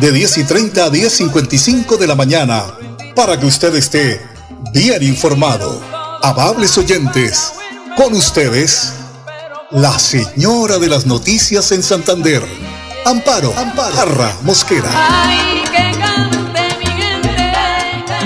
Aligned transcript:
de 0.00 0.10
10 0.10 0.38
y 0.38 0.44
30 0.44 0.84
a 0.84 0.90
10.55 0.90 1.96
de 1.96 2.06
la 2.06 2.14
mañana, 2.14 2.64
para 3.14 3.38
que 3.38 3.46
usted 3.46 3.74
esté 3.76 4.20
bien 4.72 5.02
informado. 5.02 5.80
Amables 6.22 6.76
oyentes, 6.78 7.52
con 7.96 8.12
ustedes, 8.14 8.92
la 9.70 9.98
señora 9.98 10.78
de 10.78 10.88
las 10.88 11.06
noticias 11.06 11.70
en 11.72 11.82
Santander, 11.82 12.42
Amparo, 13.04 13.52
Amparo, 13.56 13.94
Arra 13.96 14.36
Mosquera. 14.42 14.90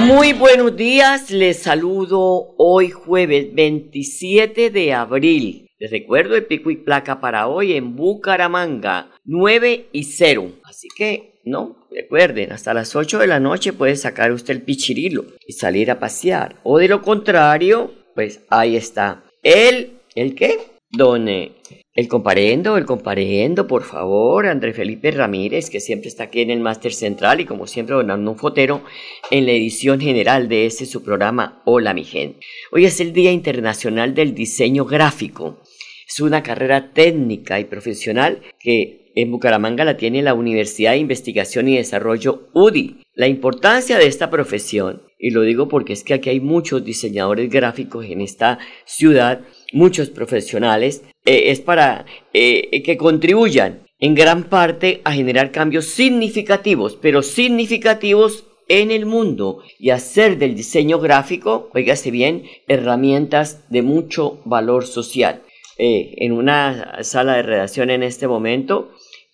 Muy 0.01 0.33
buenos 0.33 0.75
días, 0.75 1.31
les 1.31 1.63
saludo 1.63 2.55
hoy 2.57 2.91
jueves 2.91 3.49
27 3.53 4.71
de 4.71 4.95
abril 4.95 5.69
les 5.81 5.93
recuerdo 5.93 6.35
el 6.35 6.47
pico 6.47 6.73
y 6.73 6.77
placa 6.77 7.21
para 7.21 7.47
hoy 7.47 7.75
en 7.75 7.95
Bucaramanga, 7.95 9.13
9 9.25 9.91
y 9.93 10.03
0. 10.03 10.51
Así 10.65 10.89
que, 10.97 11.38
no, 11.49 11.89
recuerden, 11.91 12.53
hasta 12.53 12.75
las 12.75 12.95
8 12.95 13.19
de 13.19 13.27
la 13.27 13.41
noche 13.41 13.73
puede 13.73 13.97
sacar 13.97 14.33
usted 14.33 14.55
el 14.55 14.63
pichirilo 14.63 15.25
y 15.47 15.53
salir 15.53 15.91
a 15.91 15.99
pasear. 15.99 16.61
O 16.63 16.79
de 16.79 16.89
lo 16.89 17.03
contrario, 17.03 17.93
pues 18.15 18.41
ahí 18.51 18.77
está. 18.77 19.25
El, 19.43 20.01
¿el 20.15 20.35
qué? 20.35 20.59
Don, 20.91 21.29
eh, 21.29 21.53
el 21.95 22.09
comparendo, 22.09 22.77
el 22.77 22.87
comparendo, 22.87 23.67
por 23.67 23.83
favor, 23.83 24.47
André 24.47 24.73
Felipe 24.73 25.11
Ramírez, 25.11 25.69
que 25.69 25.81
siempre 25.81 26.09
está 26.09 26.25
aquí 26.25 26.41
en 26.41 26.51
el 26.51 26.61
Máster 26.61 26.93
Central 26.93 27.41
y 27.41 27.45
como 27.45 27.67
siempre 27.67 27.97
donando 27.97 28.31
un 28.31 28.39
fotero 28.39 28.83
en 29.31 29.45
la 29.45 29.53
edición 29.53 30.01
general 30.01 30.49
de 30.49 30.67
este 30.67 30.87
su 30.87 31.03
programa 31.03 31.63
Hola 31.65 31.93
mi 31.95 32.05
gente. 32.05 32.41
Hoy 32.73 32.85
es 32.85 33.01
el 33.01 33.13
Día 33.13 33.33
Internacional 33.33 34.15
del 34.15 34.35
Diseño 34.35 34.85
Gráfico 34.85 35.61
es 36.09 36.21
una 36.21 36.43
carrera 36.43 36.93
técnica 36.95 37.61
y 37.61 37.65
profesional 37.65 38.41
que 38.59 39.08
en 39.23 39.33
Bucaramanga 39.33 39.85
la 39.85 39.97
tiene 39.97 40.23
la 40.23 40.35
Universidad 40.35 40.93
de 40.93 40.99
Investigación 40.99 41.67
y 41.67 41.77
Desarrollo 41.77 42.49
UDI. 42.53 43.03
La 43.15 43.27
importancia 43.27 43.99
de 43.99 44.07
esta 44.07 44.31
profesión, 44.31 45.03
y 45.19 45.31
lo 45.31 45.43
digo 45.43 45.69
porque 45.69 45.93
es 45.93 46.05
que 46.05 46.15
aquí 46.15 46.31
hay 46.31 46.39
muchos 46.39 46.85
diseñadores 46.85 47.51
gráficos 47.51 48.07
en 48.07 48.21
esta 48.21 48.61
ciudad, 48.85 49.41
muchos 49.73 50.11
profesionales, 50.11 51.03
eh, 51.25 51.51
es 51.51 51.61
para 51.61 52.07
eh, 52.33 52.83
que 52.85 52.97
contribuyan 52.97 53.89
en 53.99 54.15
gran 54.15 54.45
parte 54.45 55.01
a 55.03 55.13
generar 55.13 55.51
cambios 55.51 55.87
significativos, 55.87 56.97
pero 57.03 57.23
significativos 57.23 58.45
en 58.69 58.93
el 58.93 59.05
mundo 59.05 59.63
y 59.81 59.91
hacer 59.91 60.39
del 60.39 60.55
diseño 60.55 61.01
gráfico, 61.01 61.71
oígase 61.75 62.13
bien, 62.13 62.45
herramientas 62.69 63.69
de 63.69 63.83
mucho 63.83 64.41
valor 64.45 64.87
social. 64.87 65.43
Eh, 65.81 66.17
en 66.25 66.33
una 66.33 67.05
sala 67.05 67.37
de 67.37 67.43
redacción 67.45 67.91
en 67.91 68.03
este 68.03 68.27
momento 68.27 68.91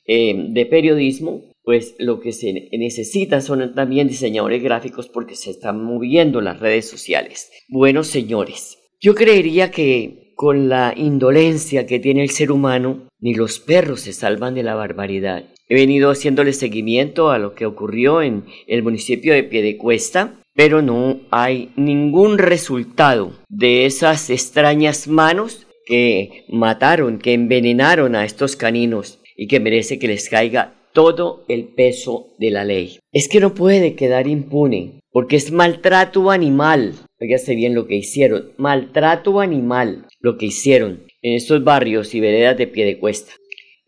eh, 0.06 0.34
de 0.48 0.66
periodismo, 0.66 1.42
pues 1.62 1.94
lo 1.98 2.20
que 2.20 2.32
se 2.32 2.68
necesita 2.72 3.40
son 3.40 3.74
también 3.74 4.06
diseñadores 4.06 4.62
gráficos 4.62 5.08
porque 5.08 5.34
se 5.34 5.50
están 5.50 5.82
moviendo 5.82 6.40
las 6.40 6.60
redes 6.60 6.88
sociales. 6.88 7.50
Bueno, 7.68 8.04
señores, 8.04 8.78
yo 9.00 9.14
creería 9.14 9.70
que 9.70 10.32
con 10.36 10.68
la 10.68 10.92
indolencia 10.96 11.86
que 11.86 12.00
tiene 12.00 12.22
el 12.22 12.30
ser 12.30 12.52
humano, 12.52 13.08
ni 13.18 13.34
los 13.34 13.60
perros 13.60 14.00
se 14.00 14.12
salvan 14.12 14.54
de 14.54 14.62
la 14.62 14.74
barbaridad. 14.74 15.44
He 15.68 15.74
venido 15.74 16.10
haciéndole 16.10 16.52
seguimiento 16.52 17.30
a 17.30 17.38
lo 17.38 17.54
que 17.54 17.64
ocurrió 17.64 18.20
en 18.20 18.44
el 18.66 18.82
municipio 18.82 19.32
de 19.32 19.44
Piedecuesta, 19.44 20.40
pero 20.54 20.82
no 20.82 21.20
hay 21.30 21.70
ningún 21.76 22.38
resultado 22.38 23.32
de 23.48 23.86
esas 23.86 24.28
extrañas 24.28 25.08
manos 25.08 25.66
que 25.86 26.44
mataron, 26.48 27.18
que 27.18 27.32
envenenaron 27.32 28.14
a 28.14 28.24
estos 28.24 28.56
caninos 28.56 29.20
y 29.36 29.46
que 29.46 29.60
merece 29.60 29.98
que 29.98 30.08
les 30.08 30.28
caiga 30.28 30.74
todo 30.92 31.44
el 31.48 31.64
peso 31.64 32.34
de 32.38 32.50
la 32.50 32.64
ley. 32.64 32.98
Es 33.12 33.28
que 33.28 33.40
no 33.40 33.54
puede 33.54 33.94
quedar 33.94 34.26
impune, 34.26 35.00
porque 35.10 35.36
es 35.36 35.50
maltrato 35.50 36.30
animal. 36.30 36.94
Fíjate 37.18 37.54
bien 37.54 37.74
lo 37.74 37.86
que 37.86 37.96
hicieron, 37.96 38.52
maltrato 38.56 39.40
animal, 39.40 40.06
lo 40.20 40.38
que 40.38 40.46
hicieron 40.46 41.04
en 41.20 41.34
estos 41.34 41.64
barrios 41.64 42.14
y 42.14 42.20
veredas 42.20 42.56
de 42.56 42.66
pie 42.66 42.84
de 42.84 42.98
cuesta. 42.98 43.32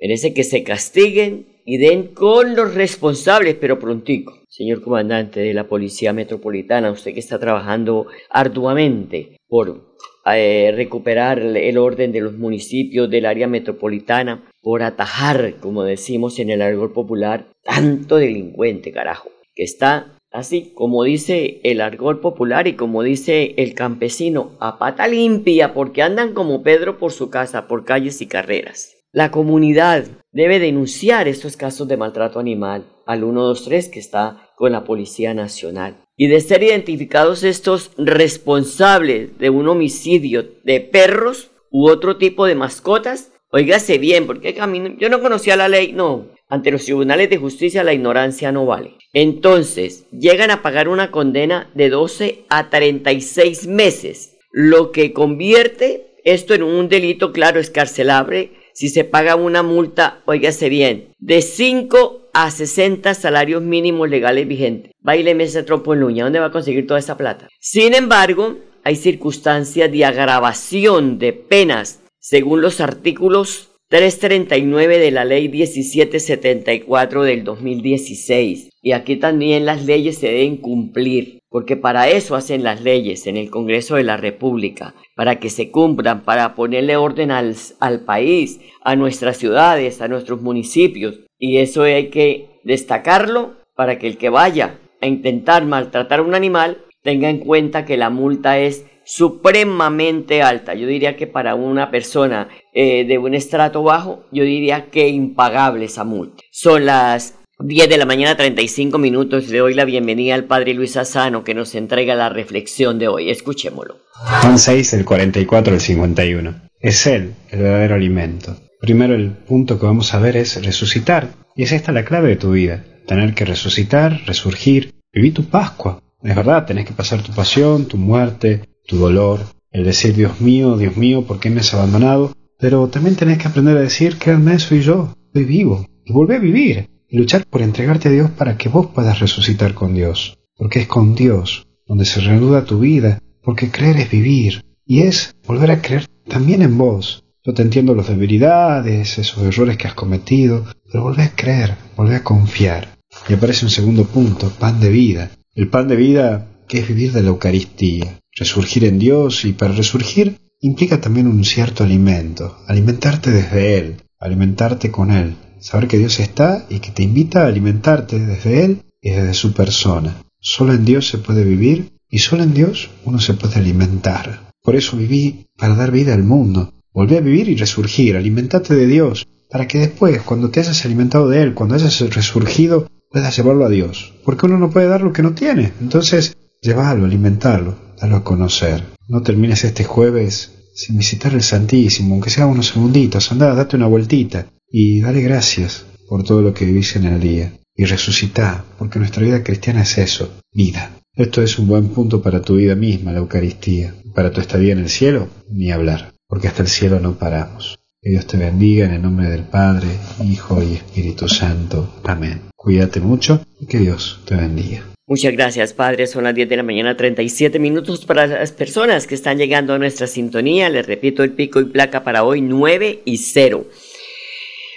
Merece 0.01 0.35
que 0.35 0.45
se 0.45 0.63
castiguen 0.63 1.47
y 1.65 1.79
den 1.79 2.09
con 2.15 2.55
los 2.55 2.75
responsables, 2.75 3.57
pero 3.57 3.79
prontico. 3.79 4.41
Señor 4.49 4.83
comandante 4.83 5.41
de 5.41 5.53
la 5.53 5.69
Policía 5.69 6.13
Metropolitana, 6.13 6.91
usted 6.91 7.13
que 7.13 7.21
está 7.21 7.39
trabajando 7.39 8.07
arduamente 8.31 9.37
por 9.49 9.97
eh, 10.33 10.73
recuperar 10.75 11.39
el 11.41 11.79
orden 11.79 12.13
de 12.13 12.21
los 12.21 12.35
municipios 12.35 13.11
del 13.11 13.27
área 13.27 13.47
metropolitana, 13.47 14.49
por 14.67 14.83
atajar, 14.83 15.55
como 15.61 15.85
decimos 15.85 16.41
en 16.41 16.51
el 16.51 16.61
argot 16.61 16.93
popular, 16.93 17.47
tanto 17.63 18.17
delincuente, 18.17 18.91
carajo, 18.91 19.31
que 19.55 19.63
está 19.63 20.19
así, 20.33 20.73
como 20.75 21.05
dice 21.05 21.61
el 21.63 21.81
argot 21.81 22.21
popular 22.21 22.67
y 22.67 22.73
como 22.73 23.05
dice 23.05 23.55
el 23.59 23.75
campesino, 23.75 24.57
a 24.59 24.77
pata 24.81 25.07
limpia, 25.07 25.73
porque 25.73 26.03
andan 26.03 26.35
como 26.35 26.65
Pedro 26.65 26.99
por 26.99 27.13
su 27.13 27.31
casa, 27.31 27.69
por 27.69 27.85
calles 27.85 28.21
y 28.23 28.27
carreras. 28.27 28.97
La 29.13 29.31
comunidad 29.31 30.07
debe 30.33 30.59
denunciar 30.59 31.29
estos 31.29 31.57
casos 31.57 31.87
de 31.87 31.97
maltrato 31.97 32.41
animal 32.41 32.87
al 33.07 33.21
123 33.21 33.89
que 33.89 34.01
está 34.01 34.51
con 34.57 34.73
la 34.73 34.83
Policía 34.83 35.33
Nacional 35.33 35.99
y 36.17 36.27
de 36.27 36.41
ser 36.41 36.65
identificados 36.65 37.45
estos 37.45 37.93
responsables 37.97 39.39
de 39.39 39.49
un 39.49 39.69
homicidio 39.69 40.45
de 40.65 40.81
perros 40.81 41.53
u 41.71 41.89
otro 41.89 42.17
tipo 42.17 42.47
de 42.47 42.57
mascotas, 42.57 43.31
oígase 43.57 43.97
bien, 43.97 44.27
porque 44.27 44.55
yo 44.99 45.09
no 45.09 45.21
conocía 45.21 45.57
la 45.57 45.69
ley, 45.69 45.93
no, 45.93 46.27
ante 46.49 46.71
los 46.71 46.85
tribunales 46.85 47.31
de 47.31 47.39
justicia 47.39 47.85
la 47.85 47.95
ignorancia 47.95 48.53
no 48.53 48.67
vale. 48.67 48.95
Entonces, 49.15 50.07
llegan 50.11 50.51
a 50.51 50.61
pagar 50.61 50.89
una 50.89 51.11
condena 51.11 51.71
de 51.75 51.89
12 51.89 52.45
a 52.51 52.69
36 52.69 53.67
meses, 53.67 54.37
lo 54.53 54.93
que 54.93 55.13
convierte 55.13 56.19
esto 56.25 56.53
en 56.53 56.65
un 56.65 56.89
delito, 56.89 57.33
claro, 57.33 57.59
escarcelable, 57.59 58.51
si 58.75 58.91
se 58.91 59.05
paga 59.05 59.37
una 59.37 59.63
multa, 59.63 60.21
oígase 60.27 60.69
bien, 60.69 61.15
de 61.19 61.41
5 61.41 62.29
a 62.35 62.51
60 62.51 63.15
salarios 63.15 63.63
mínimos 63.63 64.11
legales 64.11 64.47
vigentes. 64.47 64.93
Baileme 65.01 65.45
ese 65.45 65.63
trompo 65.63 65.95
en 65.95 66.01
luña, 66.01 66.25
¿dónde 66.25 66.41
va 66.41 66.47
a 66.47 66.53
conseguir 66.53 66.87
toda 66.87 67.01
esa 67.01 67.17
plata? 67.17 67.49
Sin 67.59 67.95
embargo, 67.95 68.59
hay 68.85 68.97
circunstancias 68.97 69.91
de 69.91 70.05
agravación 70.05 71.19
de 71.19 71.33
penas 71.33 72.03
según 72.27 72.61
los 72.61 72.81
artículos 72.81 73.71
339 73.89 74.99
de 74.99 75.13
la 75.13 75.25
ley 75.25 75.49
1774 75.49 77.23
del 77.23 77.45
2016. 77.45 78.71
Y 78.83 78.91
aquí 78.91 79.15
también 79.15 79.65
las 79.65 79.85
leyes 79.87 80.19
se 80.19 80.27
deben 80.27 80.57
cumplir, 80.57 81.39
porque 81.49 81.77
para 81.77 82.11
eso 82.11 82.35
hacen 82.35 82.65
las 82.65 82.81
leyes 82.81 83.29
en 83.29 83.37
el 83.37 83.49
Congreso 83.49 83.95
de 83.95 84.03
la 84.03 84.17
República, 84.17 84.97
para 85.15 85.39
que 85.39 85.51
se 85.51 85.71
cumplan, 85.71 86.25
para 86.25 86.57
ponerle 86.57 86.97
orden 86.97 87.31
al, 87.31 87.55
al 87.79 88.01
país, 88.01 88.61
a 88.83 88.97
nuestras 88.97 89.37
ciudades, 89.37 90.01
a 90.01 90.09
nuestros 90.09 90.43
municipios. 90.43 91.21
Y 91.39 91.59
eso 91.59 91.83
hay 91.83 92.09
que 92.09 92.59
destacarlo 92.65 93.55
para 93.77 94.01
que 94.01 94.09
el 94.09 94.17
que 94.17 94.31
vaya 94.31 94.81
a 95.01 95.07
intentar 95.07 95.65
maltratar 95.65 96.19
a 96.19 96.23
un 96.23 96.35
animal 96.35 96.79
tenga 97.05 97.31
en 97.31 97.39
cuenta 97.39 97.85
que 97.85 97.97
la 97.97 98.11
multa 98.11 98.59
es 98.59 98.85
supremamente 99.07 100.43
alta. 100.43 100.75
Yo 100.75 100.87
diría 100.87 101.17
que 101.17 101.27
para 101.27 101.55
una 101.55 101.91
persona 101.91 102.49
eh, 102.75 103.05
de 103.07 103.17
un 103.19 103.35
estrato 103.35 103.83
bajo, 103.83 104.25
yo 104.33 104.45
diría 104.45 104.91
que 104.91 105.09
impagable 105.09 105.87
esa 105.87 106.05
multa. 106.05 106.43
Son 106.51 106.85
las 106.85 107.35
10 107.61 107.89
de 107.89 107.97
la 107.97 108.05
mañana, 108.05 108.37
35 108.37 108.99
minutos. 108.99 109.49
Le 109.49 109.59
doy 109.59 109.75
la 109.75 109.87
bienvenida 109.87 110.35
al 110.35 110.45
padre 110.45 110.75
Luis 110.75 110.97
Asano 110.97 111.45
que 111.45 111.55
nos 111.55 111.75
entrega 111.75 112.15
la 112.15 112.29
reflexión 112.29 112.99
de 112.99 113.09
hoy. 113.09 113.31
Escuchémoslo. 113.31 113.97
Juan 114.43 114.59
6, 114.59 114.93
el 114.95 115.05
44, 115.05 115.75
el 115.75 115.81
51. 115.81 116.63
Es 116.81 117.07
Él 117.07 117.35
el 117.51 117.61
verdadero 117.61 117.95
alimento. 117.95 118.57
Primero 118.81 119.15
el 119.15 119.31
punto 119.31 119.79
que 119.79 119.87
vamos 119.87 120.13
a 120.13 120.19
ver 120.19 120.37
es 120.37 120.63
resucitar. 120.65 121.31
Y 121.55 121.63
es 121.63 121.73
esta 121.73 121.93
la 121.93 122.05
clave 122.05 122.29
de 122.29 122.37
tu 122.37 122.51
vida. 122.51 122.85
Tener 123.07 123.35
que 123.35 123.45
resucitar, 123.45 124.21
resurgir, 124.27 124.93
vivir 125.13 125.33
tu 125.33 125.45
Pascua. 125.45 126.03
Es 126.23 126.35
verdad, 126.35 126.67
tenés 126.67 126.87
que 126.87 126.93
pasar 126.93 127.23
tu 127.23 127.33
pasión, 127.33 127.87
tu 127.87 127.99
muerte, 127.99 128.69
tu 128.87 128.97
dolor, 128.97 129.41
el 129.71 129.85
decir 129.85 130.15
Dios 130.15 130.41
mío, 130.41 130.77
Dios 130.77 130.97
mío, 130.97 131.23
¿por 131.27 131.39
qué 131.39 131.51
me 131.51 131.61
has 131.61 131.75
abandonado? 131.75 132.33
Pero 132.59 132.89
también 132.89 133.17
tenés 133.17 133.39
que 133.39 133.49
aprender 133.49 133.77
a 133.77 133.83
decir, 133.83 134.19
créanme, 134.19 134.59
soy 134.59 134.81
yo, 134.81 135.13
soy 135.33 135.45
vivo, 135.45 135.87
y 136.05 136.13
volver 136.13 136.39
a 136.39 136.41
vivir. 136.41 136.89
y 137.09 137.19
luchar 137.19 137.47
por 137.47 137.63
entregarte 137.63 138.09
a 138.09 138.13
Dios 138.13 138.31
para 138.31 138.57
que 138.57 138.69
vos 138.69 138.87
puedas 138.87 139.21
resucitar 139.21 139.75
con 139.75 139.95
Dios, 139.95 140.39
porque 140.57 140.81
es 140.81 140.89
con 140.89 141.15
Dios 141.15 141.67
donde 141.87 142.05
se 142.05 142.21
reanuda 142.21 142.65
tu 142.65 142.81
vida, 142.81 143.21
porque 143.43 143.71
creer 143.71 143.99
es 143.99 144.11
vivir, 144.11 144.65
y 144.85 145.03
es 145.03 145.37
volver 145.47 145.71
a 145.71 145.81
creer 145.81 146.07
también 146.27 146.63
en 146.63 146.77
vos. 146.77 147.23
Yo 147.45 147.55
te 147.55 147.63
entiendo 147.63 147.95
las 147.95 148.09
debilidades, 148.09 149.19
esos 149.19 149.45
errores 149.45 149.77
que 149.77 149.87
has 149.87 149.95
cometido, 149.95 150.65
pero 150.91 151.05
volvé 151.05 151.23
a 151.23 151.37
creer, 151.37 151.77
volvé 151.97 152.17
a 152.17 152.25
confiar. 152.25 152.97
Y 153.29 153.35
aparece 153.35 153.65
un 153.65 153.71
segundo 153.71 154.05
punto, 154.05 154.51
pan 154.51 154.81
de 154.81 154.91
vida. 154.91 155.31
El 155.57 155.69
pan 155.69 155.89
de 155.89 155.97
vida 155.97 156.49
que 156.69 156.81
es 156.81 156.89
vivir 156.89 157.13
de 157.13 157.23
la 157.23 157.31
Eucaristía, 157.31 158.21
resurgir 158.37 158.85
en 158.85 158.99
Dios 158.99 159.47
y 159.47 159.55
para 159.55 159.73
resurgir 159.73 160.37
implica 160.61 161.01
también 161.01 161.27
un 161.27 161.47
cierto 161.47 161.83
alimento, 161.83 162.59
alimentarte 162.69 163.31
desde 163.31 163.79
Él, 163.79 163.97
alimentarte 164.21 164.91
con 164.91 165.11
Él, 165.11 165.35
saber 165.59 165.89
que 165.89 165.97
Dios 165.97 166.21
está 166.21 166.67
y 166.69 166.81
que 166.81 166.91
te 166.91 167.05
invita 167.05 167.45
a 167.45 167.47
alimentarte 167.47 168.19
desde 168.19 168.67
Él 168.67 168.83
y 169.01 169.13
desde 169.13 169.33
su 169.33 169.55
persona. 169.55 170.19
Solo 170.39 170.75
en 170.75 170.85
Dios 170.85 171.09
se 171.09 171.17
puede 171.17 171.43
vivir 171.43 171.93
y 172.11 172.19
solo 172.19 172.43
en 172.43 172.53
Dios 172.53 172.91
uno 173.07 173.19
se 173.19 173.33
puede 173.33 173.55
alimentar. 173.55 174.51
Por 174.63 174.77
eso 174.77 174.99
viví 174.99 175.47
para 175.57 175.75
dar 175.75 175.91
vida 175.91 176.13
al 176.13 176.23
mundo. 176.23 176.75
Volví 176.93 177.17
a 177.17 177.23
vivir 177.23 177.49
y 177.49 177.57
resurgir, 177.57 178.15
alimentate 178.15 178.75
de 178.75 178.87
Dios, 178.87 179.27
para 179.51 179.67
que 179.67 179.79
después, 179.79 180.21
cuando 180.21 180.51
te 180.51 180.61
hayas 180.61 180.85
alimentado 180.85 181.31
de 181.31 181.41
Él, 181.41 181.55
cuando 181.55 181.77
hayas 181.77 181.99
resurgido, 182.15 182.89
puedas 183.11 183.37
llevarlo 183.37 183.65
a 183.65 183.71
Dios. 183.71 184.15
Porque 184.25 184.47
uno 184.47 184.59
no 184.59 184.71
puede 184.71 184.89
dar 184.89 185.03
lo 185.03 185.13
que 185.13 185.23
no 185.23 185.33
tiene. 185.33 185.73
Entonces, 185.81 186.37
llévalo, 186.61 187.05
alimentarlo, 187.05 187.75
dalo 188.01 188.17
a 188.17 188.25
conocer. 188.25 188.83
No 189.09 189.23
termines 189.23 189.65
este 189.65 189.85
jueves 189.85 190.53
sin 190.75 190.99
visitar 190.99 191.33
el 191.33 191.43
Santísimo, 191.43 192.15
aunque 192.15 192.31
sea 192.31 192.47
unos 192.47 192.67
segunditos, 192.69 193.33
anda, 193.33 193.55
date 193.55 193.77
una 193.77 193.87
vueltita 193.87 194.47
y 194.71 195.01
dale 195.01 195.23
gracias 195.23 195.87
por 196.09 196.23
todo 196.23 196.43
lo 196.43 196.53
que 196.53 196.67
vivís 196.67 196.97
en 196.97 197.07
el 197.07 197.21
día. 197.21 197.53
Y 197.75 197.85
resucita, 197.85 198.65
porque 198.79 198.99
nuestra 198.99 199.23
vida 199.23 199.43
cristiana 199.43 199.83
es 199.83 199.99
eso, 199.99 200.31
vida. 200.53 200.91
Esto 201.15 201.43
es 201.43 201.59
un 201.59 201.67
buen 201.67 201.89
punto 201.89 202.21
para 202.21 202.43
tu 202.43 202.57
vida 202.57 202.75
misma, 202.75 203.13
la 203.13 203.19
Eucaristía. 203.19 203.95
Para 204.15 204.33
tu 204.33 204.41
estadía 204.41 204.73
en 204.73 204.81
el 204.81 204.91
cielo, 204.91 205.29
ni 205.51 205.71
hablar, 205.71 206.13
porque 206.27 206.49
hasta 206.49 206.63
el 206.63 206.69
cielo 206.69 207.01
no 207.01 207.19
paramos. 207.19 207.76
Que 208.07 208.13
Dios 208.13 208.27
te 208.29 208.37
bendiga 208.37 208.87
en 208.87 208.93
el 208.93 209.03
nombre 209.03 209.29
del 209.29 209.43
Padre, 209.43 209.89
Hijo 210.25 210.63
y 210.63 210.75
Espíritu 210.75 211.27
Santo. 211.27 211.93
Amén. 212.05 212.41
Cuídate 212.55 213.01
mucho 213.01 213.45
y 213.59 213.67
que 213.67 213.79
Dios 213.79 214.21
te 214.25 214.37
bendiga. 214.37 214.85
Muchas 215.09 215.33
gracias, 215.33 215.73
Padre. 215.73 216.07
Son 216.07 216.23
las 216.23 216.33
10 216.33 216.49
de 216.49 216.57
la 216.57 216.63
mañana, 216.63 216.97
37 216.97 217.59
minutos 217.59 218.07
para 218.07 218.29
las 218.29 218.53
personas 218.53 219.09
que 219.09 219.17
están 219.17 219.39
llegando 219.39 219.75
a 219.75 219.79
nuestra 219.81 220.07
sintonía. 220.07 220.69
Les 220.69 220.87
repito 220.87 221.25
el 221.25 221.33
pico 221.33 221.61
y 221.61 221.65
placa 221.65 222.05
para 222.05 222.23
hoy, 222.23 222.43
9 222.43 223.03
y 223.05 223.17
0. 223.17 223.67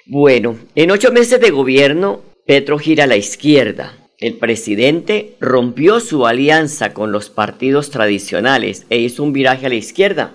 Bueno, 0.07 0.57
en 0.73 0.89
ocho 0.89 1.11
meses 1.11 1.39
de 1.39 1.51
gobierno, 1.51 2.21
Petro 2.47 2.79
gira 2.79 3.03
a 3.03 3.07
la 3.07 3.17
izquierda. 3.17 3.95
El 4.17 4.37
presidente 4.37 5.35
rompió 5.39 5.99
su 5.99 6.25
alianza 6.25 6.95
con 6.95 7.11
los 7.11 7.29
partidos 7.29 7.91
tradicionales 7.91 8.87
e 8.89 8.97
hizo 8.97 9.21
un 9.21 9.33
viraje 9.33 9.67
a 9.67 9.69
la 9.69 9.75
izquierda. 9.75 10.33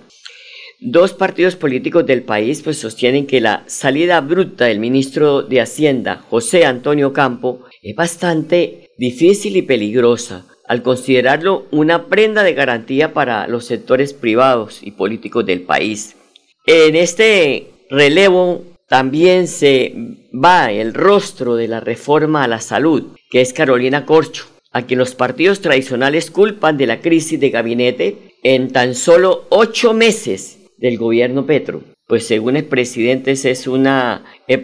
Dos 0.81 1.13
partidos 1.13 1.55
políticos 1.55 2.05
del 2.05 2.23
país 2.23 2.61
pues 2.61 2.77
sostienen 2.77 3.25
que 3.25 3.39
la 3.39 3.63
salida 3.65 4.19
bruta 4.19 4.65
del 4.65 4.79
ministro 4.79 5.41
de 5.41 5.61
Hacienda, 5.61 6.25
José 6.29 6.65
Antonio 6.65 7.13
Campo, 7.13 7.61
es 7.81 7.95
bastante 7.95 8.91
difícil 8.97 9.55
y 9.55 9.61
peligrosa, 9.61 10.45
al 10.67 10.83
considerarlo 10.83 11.65
una 11.71 12.07
prenda 12.07 12.43
de 12.43 12.53
garantía 12.53 13.13
para 13.13 13.47
los 13.47 13.65
sectores 13.65 14.13
privados 14.13 14.79
y 14.81 14.91
políticos 14.91 15.45
del 15.45 15.61
país. 15.61 16.17
En 16.65 16.97
este 16.97 17.67
relevo 17.89 18.63
también 18.89 19.47
se 19.47 19.95
va 20.33 20.73
el 20.73 20.93
rostro 20.93 21.55
de 21.55 21.69
la 21.69 21.79
reforma 21.79 22.43
a 22.43 22.49
la 22.49 22.59
salud, 22.59 23.15
que 23.29 23.39
es 23.39 23.53
Carolina 23.53 24.05
Corcho, 24.05 24.45
a 24.73 24.81
quien 24.81 24.99
los 24.99 25.15
partidos 25.15 25.61
tradicionales 25.61 26.31
culpan 26.31 26.75
de 26.75 26.87
la 26.87 26.99
crisis 26.99 27.39
de 27.39 27.49
gabinete 27.49 28.35
en 28.43 28.73
tan 28.73 28.93
solo 28.93 29.45
ocho 29.49 29.93
meses 29.93 30.64
del 30.77 30.97
gobierno 30.97 31.45
Petro 31.45 31.81
pues 32.07 32.27
según 32.27 32.55
el 32.55 32.65
presidente 32.65 33.31
es 33.31 33.65
una, 33.65 34.23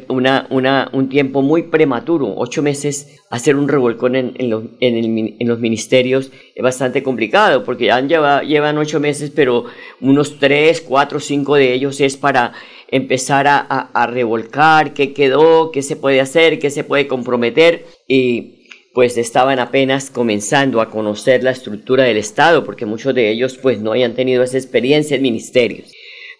una, 0.09 0.45
una, 0.51 0.89
un 0.93 1.09
tiempo 1.09 1.41
muy 1.41 1.63
prematuro. 1.63 2.35
Ocho 2.37 2.61
meses 2.61 3.19
hacer 3.31 3.55
un 3.55 3.67
revolcón 3.67 4.15
en, 4.15 4.33
en, 4.37 4.51
los, 4.51 4.65
en, 4.79 5.47
los 5.47 5.59
ministerios 5.59 6.31
es 6.53 6.63
bastante 6.63 7.01
complicado 7.01 7.63
porque 7.63 7.85
ya 7.85 7.99
lleva, 8.01 8.43
llevan 8.43 8.77
ocho 8.77 8.99
meses, 8.99 9.31
pero 9.35 9.65
unos 10.01 10.37
tres, 10.37 10.81
cuatro, 10.81 11.19
cinco 11.19 11.55
de 11.55 11.73
ellos 11.73 11.99
es 11.99 12.15
para 12.15 12.53
empezar 12.89 13.47
a, 13.47 13.57
a, 13.59 14.05
revolcar 14.05 14.93
qué 14.93 15.11
quedó, 15.13 15.71
qué 15.71 15.81
se 15.81 15.95
puede 15.95 16.21
hacer, 16.21 16.59
qué 16.59 16.69
se 16.69 16.83
puede 16.83 17.07
comprometer 17.07 17.85
y 18.07 18.67
pues 18.93 19.17
estaban 19.17 19.57
apenas 19.57 20.11
comenzando 20.11 20.79
a 20.79 20.91
conocer 20.91 21.43
la 21.43 21.51
estructura 21.51 22.03
del 22.03 22.17
Estado 22.17 22.63
porque 22.65 22.85
muchos 22.85 23.15
de 23.15 23.31
ellos 23.31 23.57
pues 23.57 23.79
no 23.79 23.93
hayan 23.93 24.13
tenido 24.13 24.43
esa 24.43 24.57
experiencia 24.57 25.15
en 25.15 25.23
ministerios. 25.23 25.91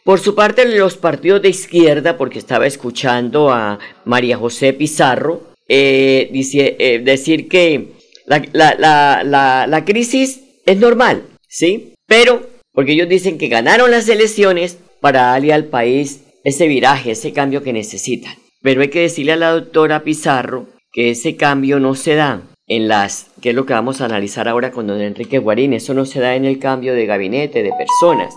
Por 0.03 0.19
su 0.19 0.33
parte, 0.33 0.65
los 0.65 0.97
partidos 0.97 1.41
de 1.41 1.49
izquierda, 1.49 2.17
porque 2.17 2.39
estaba 2.39 2.65
escuchando 2.65 3.51
a 3.51 3.77
María 4.05 4.37
José 4.37 4.73
Pizarro 4.73 5.51
eh, 5.73 6.27
dice, 6.33 6.75
eh, 6.79 6.99
decir 6.99 7.47
que 7.47 7.93
la, 8.25 9.83
crisis 9.85 10.41
es 10.65 10.77
normal, 10.77 11.23
¿sí? 11.47 11.93
Pero, 12.07 12.45
porque 12.73 12.91
ellos 12.91 13.07
dicen 13.07 13.37
que 13.37 13.47
ganaron 13.47 13.89
las 13.89 14.09
elecciones 14.09 14.77
para 14.99 15.21
darle 15.27 15.53
al 15.53 15.65
país 15.65 16.23
ese 16.43 16.67
viraje, 16.67 17.11
ese 17.11 17.31
cambio 17.31 17.63
que 17.63 17.71
necesitan. 17.71 18.33
Pero 18.61 18.81
hay 18.81 18.89
que 18.89 19.01
decirle 19.01 19.31
a 19.31 19.37
la 19.37 19.51
doctora 19.51 20.03
Pizarro 20.03 20.67
que 20.91 21.11
ese 21.11 21.37
cambio 21.37 21.79
no 21.79 21.95
se 21.95 22.15
da 22.15 22.41
en 22.67 22.89
las, 22.89 23.27
que 23.41 23.51
es 23.51 23.55
lo 23.55 23.65
que 23.65 23.73
vamos 23.73 24.01
a 24.01 24.05
analizar 24.05 24.49
ahora 24.49 24.71
con 24.71 24.87
don 24.87 24.99
Enrique 24.99 25.39
Guarín, 25.39 25.71
eso 25.71 25.93
no 25.93 26.05
se 26.05 26.19
da 26.19 26.35
en 26.35 26.43
el 26.43 26.59
cambio 26.59 26.93
de 26.93 27.05
gabinete, 27.05 27.63
de 27.63 27.71
personas, 27.71 28.35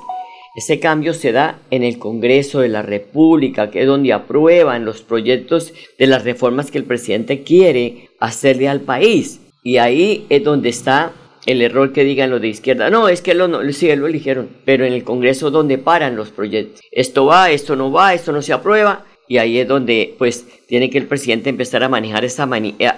ese 0.54 0.78
cambio 0.78 1.14
se 1.14 1.32
da 1.32 1.58
en 1.70 1.82
el 1.82 1.98
Congreso 1.98 2.60
de 2.60 2.68
la 2.68 2.82
República, 2.82 3.70
que 3.70 3.80
es 3.80 3.86
donde 3.86 4.12
aprueban 4.12 4.84
los 4.84 5.02
proyectos 5.02 5.72
de 5.98 6.06
las 6.06 6.24
reformas 6.24 6.70
que 6.70 6.78
el 6.78 6.84
presidente 6.84 7.42
quiere 7.42 8.10
hacerle 8.20 8.68
al 8.68 8.80
país. 8.80 9.40
Y 9.64 9.78
ahí 9.78 10.26
es 10.28 10.44
donde 10.44 10.68
está 10.68 11.12
el 11.46 11.60
error 11.60 11.92
que 11.92 12.04
digan 12.04 12.30
los 12.30 12.40
de 12.40 12.48
izquierda. 12.48 12.88
No, 12.88 13.08
es 13.08 13.20
que 13.20 13.34
lo, 13.34 13.48
no, 13.48 13.60
sí, 13.72 13.94
lo 13.96 14.06
eligieron, 14.06 14.48
pero 14.64 14.84
en 14.84 14.92
el 14.92 15.02
Congreso 15.02 15.50
donde 15.50 15.76
paran 15.78 16.14
los 16.14 16.30
proyectos. 16.30 16.80
Esto 16.92 17.26
va, 17.26 17.50
esto 17.50 17.74
no 17.74 17.90
va, 17.90 18.14
esto 18.14 18.30
no 18.30 18.40
se 18.40 18.52
aprueba. 18.52 19.04
Y 19.26 19.38
ahí 19.38 19.58
es 19.58 19.66
donde 19.66 20.14
pues 20.18 20.46
tiene 20.68 20.90
que 20.90 20.98
el 20.98 21.06
presidente 21.06 21.50
empezar 21.50 21.82
a 21.82 21.88
manejar 21.88 22.24
esa 22.24 22.48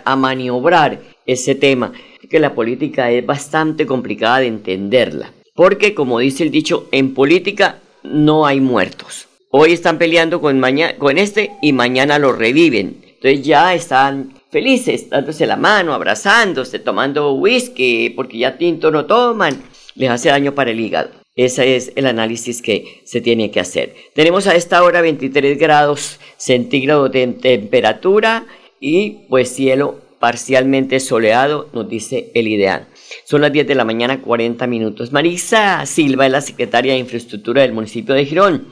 a 0.05 0.17
maniobrar 0.17 1.01
ese 1.25 1.55
tema, 1.55 1.93
que 2.29 2.41
la 2.41 2.55
política 2.55 3.11
es 3.11 3.25
bastante 3.25 3.87
complicada 3.87 4.41
de 4.41 4.49
entenderla. 4.49 5.33
Porque, 5.57 5.95
como 5.95 6.19
dice 6.19 6.45
el 6.45 6.51
dicho, 6.51 6.87
en 6.93 7.15
política 7.15 7.81
no 8.03 8.47
hay 8.47 8.61
muertos. 8.61 9.27
Hoy 9.51 9.73
están 9.73 9.97
peleando 9.97 10.41
con, 10.41 10.63
con 10.99 11.19
este 11.19 11.53
y 11.63 11.73
mañana 11.73 12.19
lo 12.19 12.33
reviven. 12.33 13.03
Entonces 13.03 13.43
ya 13.43 13.75
están 13.75 14.35
felices, 14.51 15.09
dándose 15.09 15.47
la 15.47 15.57
mano, 15.57 15.95
abrazándose, 15.95 16.79
tomando 16.79 17.33
whisky, 17.33 18.11
porque 18.11 18.39
ya 18.39 18.59
tinto 18.59 18.91
no 18.91 19.07
toman. 19.07 19.63
Les 19.95 20.11
hace 20.11 20.29
daño 20.29 20.55
para 20.55 20.73
el 20.73 20.79
hígado. 20.79 21.11
Ese 21.35 21.77
es 21.77 21.93
el 21.97 22.07
análisis 22.07 22.61
que 22.61 23.01
se 23.05 23.23
tiene 23.23 23.51
que 23.51 23.61
hacer. 23.61 23.95
Tenemos 24.15 24.47
a 24.47 24.55
esta 24.55 24.83
hora 24.83 25.01
23 25.01 25.59
grados 25.59 26.21
centígrados 26.37 27.11
de 27.13 27.27
temperatura 27.29 28.47
y 28.79 29.27
pues 29.29 29.55
cielo 29.55 30.01
parcialmente 30.19 31.01
soleado, 31.01 31.69
nos 31.73 31.89
dice 31.89 32.31
el 32.35 32.49
ideal. 32.49 32.89
Son 33.25 33.41
las 33.41 33.53
10 33.53 33.67
de 33.67 33.75
la 33.75 33.85
mañana, 33.85 34.23
40 34.23 34.67
minutos. 34.67 35.13
Marisa 35.13 35.85
Silva 35.87 36.27
es 36.27 36.33
la 36.33 36.41
secretaria 36.41 36.93
de 36.93 36.99
Infraestructura 36.99 37.63
del 37.63 37.73
municipio 37.73 38.15
de 38.15 38.25
Girón. 38.25 38.69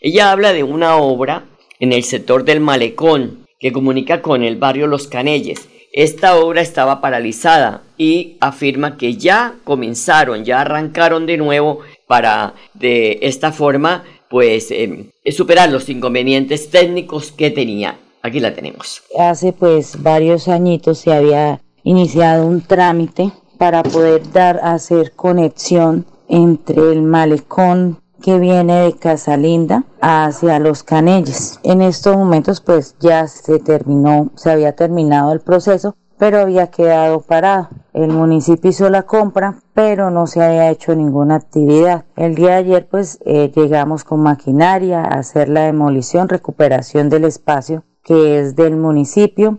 Ella 0.00 0.30
habla 0.30 0.52
de 0.52 0.62
una 0.62 0.96
obra 0.96 1.44
en 1.80 1.92
el 1.92 2.04
sector 2.04 2.44
del 2.44 2.60
Malecón 2.60 3.46
que 3.58 3.72
comunica 3.72 4.22
con 4.22 4.44
el 4.44 4.56
barrio 4.56 4.86
Los 4.86 5.08
Canelles. 5.08 5.68
Esta 5.92 6.36
obra 6.36 6.60
estaba 6.60 7.00
paralizada 7.00 7.82
y 7.96 8.36
afirma 8.40 8.96
que 8.96 9.14
ya 9.14 9.56
comenzaron, 9.64 10.44
ya 10.44 10.60
arrancaron 10.60 11.26
de 11.26 11.38
nuevo 11.38 11.80
para 12.06 12.54
de 12.74 13.18
esta 13.22 13.52
forma 13.52 14.04
pues 14.28 14.70
em, 14.70 15.10
superar 15.30 15.70
los 15.70 15.88
inconvenientes 15.88 16.70
técnicos 16.70 17.32
que 17.32 17.50
tenía. 17.50 17.98
Aquí 18.22 18.40
la 18.40 18.54
tenemos. 18.54 19.02
Hace 19.18 19.52
pues 19.52 20.02
varios 20.02 20.48
añitos 20.48 20.98
se 20.98 21.12
había 21.12 21.60
iniciado 21.82 22.46
un 22.46 22.60
trámite 22.60 23.32
para 23.58 23.82
poder 23.82 24.30
dar 24.32 24.60
hacer 24.62 25.12
conexión 25.12 26.06
entre 26.28 26.92
el 26.92 27.02
malecón 27.02 27.98
que 28.22 28.38
viene 28.38 28.82
de 28.82 28.92
Casalinda 28.94 29.84
hacia 30.00 30.58
los 30.58 30.82
Canelles. 30.82 31.60
En 31.62 31.82
estos 31.82 32.16
momentos 32.16 32.60
pues 32.60 32.96
ya 33.00 33.26
se 33.28 33.58
terminó, 33.58 34.30
se 34.34 34.50
había 34.50 34.74
terminado 34.74 35.32
el 35.32 35.40
proceso, 35.40 35.96
pero 36.18 36.40
había 36.40 36.68
quedado 36.68 37.20
parado. 37.20 37.68
El 37.92 38.08
municipio 38.08 38.70
hizo 38.70 38.88
la 38.90 39.04
compra, 39.04 39.60
pero 39.72 40.10
no 40.10 40.26
se 40.26 40.42
había 40.42 40.70
hecho 40.70 40.94
ninguna 40.94 41.36
actividad. 41.36 42.04
El 42.16 42.34
día 42.34 42.50
de 42.50 42.54
ayer 42.54 42.88
pues 42.88 43.18
eh, 43.24 43.52
llegamos 43.54 44.04
con 44.04 44.20
maquinaria 44.20 45.02
a 45.02 45.18
hacer 45.18 45.48
la 45.48 45.62
demolición, 45.62 46.28
recuperación 46.28 47.08
del 47.08 47.24
espacio 47.24 47.84
que 48.02 48.40
es 48.40 48.56
del 48.56 48.76
municipio 48.76 49.58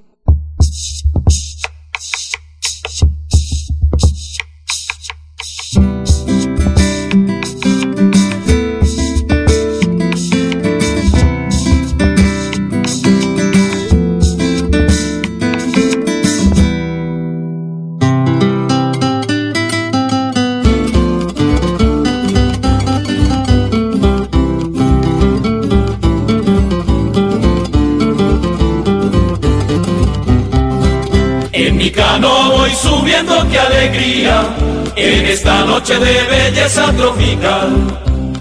noche 35.79 35.98
de 35.98 36.25
belleza 36.29 36.91
tropical. 36.91 37.69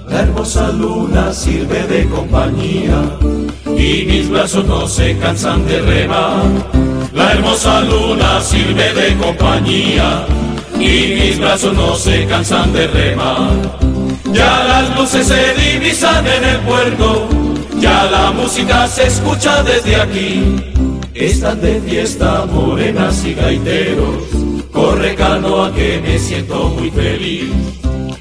La 0.08 0.22
hermosa 0.22 0.72
luna 0.72 1.32
sirve 1.32 1.86
de 1.86 2.04
compañía 2.08 3.00
y 3.76 4.06
mis 4.06 4.28
brazos 4.28 4.64
no 4.64 4.88
se 4.88 5.16
cansan 5.18 5.64
de 5.66 5.80
remar. 5.80 6.42
La 7.12 7.32
hermosa 7.34 7.80
luna 7.82 8.40
sirve 8.40 8.92
de 8.92 9.16
compañía 9.18 10.26
y 10.74 11.14
mis 11.20 11.38
brazos 11.38 11.74
no 11.74 11.94
se 11.94 12.26
cansan 12.26 12.72
de 12.72 12.88
remar. 12.88 13.52
Ya 14.32 14.64
las 14.64 14.98
luces 14.98 15.28
se 15.28 15.54
divisan 15.54 16.26
en 16.26 16.44
el 16.44 16.58
puerto, 16.62 17.28
ya 17.78 18.04
la 18.10 18.32
música 18.32 18.88
se 18.88 19.06
escucha 19.06 19.62
desde 19.62 19.94
aquí. 19.94 20.56
Están 21.14 21.60
de 21.60 21.80
fiesta 21.82 22.46
morenas 22.46 23.24
y 23.24 23.34
gaiteros, 23.34 24.24
corre 24.78 25.16
canoa 25.16 25.74
que 25.74 26.00
me 26.00 26.18
siento 26.20 26.68
muy 26.68 26.88
feliz. 26.90 27.50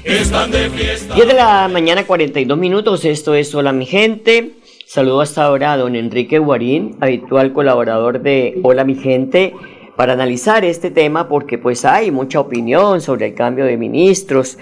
Están 0.02 0.50
de 0.50 0.68
fiesta. 0.70 1.14
10 1.14 1.28
de 1.28 1.34
la 1.34 1.68
mañana 1.68 2.04
42 2.04 2.58
minutos, 2.58 3.04
esto 3.04 3.36
es 3.36 3.54
Hola 3.54 3.72
mi 3.72 3.86
gente. 3.86 4.54
Saludo 4.84 5.20
hasta 5.20 5.44
ahora 5.44 5.74
a 5.74 5.76
don 5.76 5.94
Enrique 5.94 6.40
Guarín, 6.40 6.96
habitual 7.00 7.52
colaborador 7.52 8.22
de 8.22 8.58
Hola 8.64 8.82
mi 8.82 8.96
gente 8.96 9.54
para 9.96 10.14
analizar 10.14 10.64
este 10.64 10.90
tema 10.90 11.28
porque 11.28 11.58
pues 11.58 11.84
hay 11.84 12.10
mucha 12.10 12.40
opinión 12.40 13.00
sobre 13.00 13.26
el 13.26 13.34
cambio 13.34 13.64
de 13.64 13.76
ministros 13.76 14.58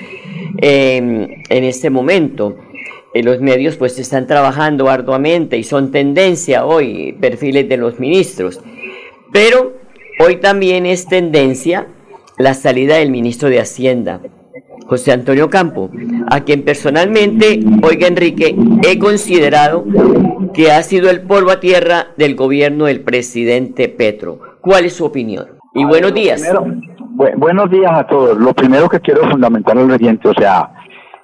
em, 0.59 1.29
en 1.49 1.65
este 1.65 1.89
momento. 1.89 2.59
Eh, 3.15 3.23
los 3.23 3.41
medios 3.41 3.77
pues 3.77 3.99
están 3.99 4.27
trabajando 4.27 4.91
arduamente 4.91 5.57
y 5.57 5.65
son 5.65 5.91
tendencia 5.91 6.67
hoy 6.67 7.17
perfiles 7.19 7.67
de 7.71 7.79
los 7.79 7.99
ministros. 7.99 8.61
Pero 9.33 9.76
hoy 10.19 10.37
también 10.37 10.87
es 10.87 11.07
tendencia 11.07 11.87
la 12.39 12.55
salida 12.55 12.97
del 12.97 13.11
ministro 13.11 13.49
de 13.49 13.61
Hacienda, 13.61 14.21
José 14.87 15.13
Antonio 15.13 15.51
Campo, 15.51 15.91
a 16.31 16.41
quien 16.41 16.65
personalmente, 16.65 17.61
oiga 17.83 18.07
Enrique, 18.07 18.55
he 18.83 18.99
considerado 18.99 19.85
que 20.53 20.71
ha 20.71 20.83
sido 20.83 21.11
el 21.11 21.23
polvo 21.23 21.51
a 21.51 21.61
tierra 21.61 22.09
del 22.17 22.37
gobierno 22.37 22.85
del 22.85 23.01
presidente 23.01 23.89
Petro. 23.89 24.39
¿Cuál 24.61 24.85
es 24.85 24.95
su 24.95 25.05
opinión? 25.05 25.47
Y 25.75 25.85
buenos 25.85 26.15
días. 26.15 26.43
buenos 27.37 27.71
días 27.71 27.93
a 27.93 28.07
todos. 28.07 28.39
Lo 28.39 28.55
primero 28.55 28.89
que 28.89 29.01
quiero 29.01 29.29
fundamentar 29.31 29.77
es 29.79 29.87
lo 29.87 29.95
siguiente, 29.97 30.29
o 30.29 30.35
sea, 30.35 30.71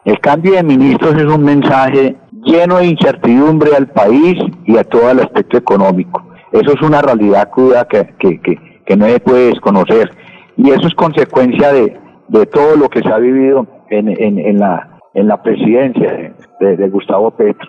el 0.04 0.18
cambio 0.18 0.52
de 0.52 0.62
ministros 0.62 1.14
es 1.14 1.24
un 1.26 1.44
mensaje 1.44 2.16
lleno 2.44 2.78
de 2.78 2.86
incertidumbre 2.86 3.76
al 3.76 3.86
país 3.88 4.36
y 4.66 4.76
a 4.76 4.84
todo 4.84 5.10
el 5.10 5.20
aspecto 5.20 5.56
económico. 5.56 6.24
Eso 6.50 6.72
es 6.72 6.82
una 6.82 7.00
realidad 7.00 7.50
cruda 7.50 7.86
que, 7.86 8.12
que, 8.18 8.40
que, 8.40 8.71
no 8.96 9.06
se 9.06 9.20
puede 9.20 9.46
desconocer. 9.48 10.10
Y 10.56 10.70
eso 10.70 10.86
es 10.86 10.94
consecuencia 10.94 11.72
de, 11.72 11.96
de 12.28 12.46
todo 12.46 12.76
lo 12.76 12.88
que 12.88 13.00
se 13.00 13.12
ha 13.12 13.18
vivido 13.18 13.66
en, 13.90 14.08
en, 14.08 14.38
en 14.38 14.58
la, 14.58 15.00
en 15.14 15.28
la 15.28 15.42
presidencia 15.42 16.34
de, 16.60 16.76
de 16.76 16.88
Gustavo 16.88 17.30
Petro. 17.32 17.68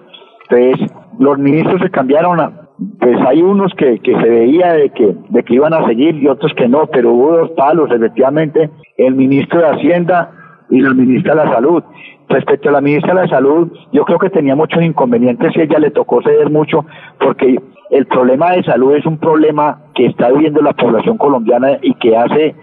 Entonces, 0.50 0.92
los 1.20 1.38
ministros 1.38 1.82
se 1.82 1.90
cambiaron 1.90 2.64
pues 3.00 3.18
hay 3.28 3.42
unos 3.42 3.72
que, 3.76 4.00
que 4.00 4.14
se 4.14 4.30
veía 4.30 4.74
de 4.74 4.90
que, 4.90 5.16
de 5.30 5.44
que 5.44 5.54
iban 5.54 5.74
a 5.74 5.86
seguir 5.86 6.16
y 6.16 6.28
otros 6.28 6.54
que 6.56 6.68
no, 6.68 6.88
pero 6.88 7.14
hubo 7.14 7.38
dos 7.38 7.52
palos, 7.52 7.90
efectivamente, 7.92 8.70
el 8.98 9.16
ministro 9.16 9.60
de 9.60 9.68
Hacienda 9.68 10.32
y 10.70 10.82
la 10.82 10.94
ministra 10.94 11.36
de 11.36 11.46
la 11.46 11.54
Salud. 11.54 11.84
Respecto 12.30 12.70
a 12.70 12.72
la 12.72 12.82
ministra 12.82 13.14
de 13.14 13.22
la 13.22 13.28
Salud, 13.28 13.72
yo 13.92 14.06
creo 14.06 14.18
que 14.18 14.30
tenía 14.30 14.56
muchos 14.56 14.82
inconvenientes 14.82 15.56
y 15.56 15.62
ella 15.62 15.80
le 15.80 15.92
tocó 15.92 16.22
ceder 16.24 16.50
mucho 16.50 16.86
porque 17.20 17.58
el 17.94 18.08
problema 18.08 18.52
de 18.52 18.64
salud 18.64 18.96
es 18.96 19.06
un 19.06 19.20
problema 19.20 19.84
que 19.94 20.08
está 20.08 20.32
viviendo 20.32 20.62
la 20.62 20.74
población 20.74 21.18
colombiana 21.18 21.78
y 21.82 21.94
que 21.96 22.18
hace, 22.18 22.56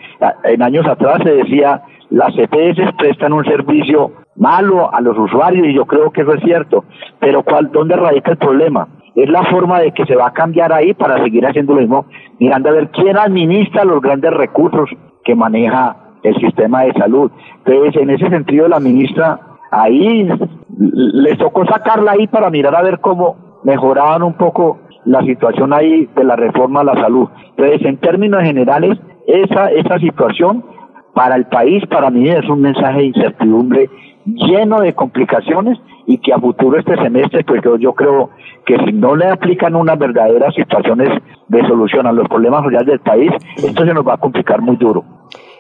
en 0.45 0.63
años 0.63 0.87
atrás 0.87 1.21
se 1.23 1.31
decía, 1.31 1.83
las 2.11 2.37
EPS 2.37 2.95
prestan 2.99 3.33
un 3.33 3.45
servicio 3.45 4.11
malo 4.35 4.93
a 4.93 5.01
los 5.01 5.17
usuarios 5.17 5.69
y 5.69 5.75
yo 5.75 5.87
creo 5.87 6.11
que 6.11 6.23
eso 6.23 6.35
es 6.35 6.43
cierto, 6.43 6.85
pero 7.21 7.45
¿cuál, 7.45 7.71
¿dónde 7.71 7.95
radica 7.95 8.33
el 8.33 8.39
problema? 8.39 8.89
es 9.15 9.29
la 9.29 9.45
forma 9.45 9.81
de 9.81 9.93
que 9.93 10.07
se 10.07 10.17
va 10.17 10.29
a 10.29 10.33
cambiar 10.33 10.73
ahí 10.73 10.95
para 10.95 11.23
seguir 11.23 11.47
haciendo 11.47 11.75
lo 11.75 11.81
mismo, 11.81 12.07
mirando 12.39 12.69
a 12.69 12.73
ver 12.73 12.91
quién 12.91 13.19
administra 13.19 13.85
los 13.85 14.01
grandes 14.01 14.33
recursos 14.33 14.89
que 15.25 15.35
maneja 15.35 15.97
el 16.23 16.37
sistema 16.37 16.83
de 16.83 16.93
salud. 16.95 17.31
Entonces, 17.65 18.01
en 18.01 18.11
ese 18.11 18.29
sentido, 18.29 18.69
la 18.69 18.81
ministra 18.81 19.41
ahí 19.71 20.29
les 20.79 21.39
tocó 21.39 21.67
sacarla 21.67 22.13
ahí 22.13 22.27
para 22.29 22.51
mirar 22.51 22.75
a 22.75 22.83
ver 22.83 23.01
cómo 23.01 23.61
mejoraban 23.65 24.23
un 24.23 24.35
poco 24.35 24.79
la 25.11 25.23
situación 25.23 25.73
ahí 25.73 26.09
de 26.15 26.23
la 26.23 26.37
reforma 26.37 26.81
a 26.81 26.85
la 26.85 26.95
salud. 26.95 27.29
Entonces, 27.57 27.85
en 27.85 27.97
términos 27.97 28.45
generales, 28.45 28.97
esa, 29.27 29.71
esa 29.73 29.99
situación 29.99 30.65
para 31.15 31.35
el 31.35 31.47
país, 31.47 31.85
para 31.87 32.11
mí, 32.11 32.29
es 32.29 32.49
un 32.49 32.61
mensaje 32.61 32.99
de 32.99 33.07
incertidumbre 33.07 33.91
lleno 34.25 34.81
de 34.81 34.95
complicaciones 34.95 35.79
y 36.07 36.19
que 36.19 36.33
a 36.33 36.39
futuro 36.39 36.79
este 36.79 36.95
semestre, 36.95 37.43
pues 37.43 37.61
yo, 37.81 37.93
creo 37.93 38.31
que 38.65 38.77
si 38.85 38.93
no 38.93 39.17
le 39.17 39.27
aplican 39.27 39.75
unas 39.75 39.99
verdaderas 39.99 40.55
situaciones 40.55 41.09
de 41.49 41.67
solución 41.67 42.07
a 42.07 42.13
los 42.13 42.29
problemas 42.29 42.63
sociales 42.63 42.87
del 42.87 43.01
país, 43.01 43.33
esto 43.57 43.85
se 43.85 43.93
nos 43.93 44.07
va 44.07 44.15
a 44.15 44.19
complicar 44.19 44.61
muy 44.61 44.77
duro. 44.77 45.05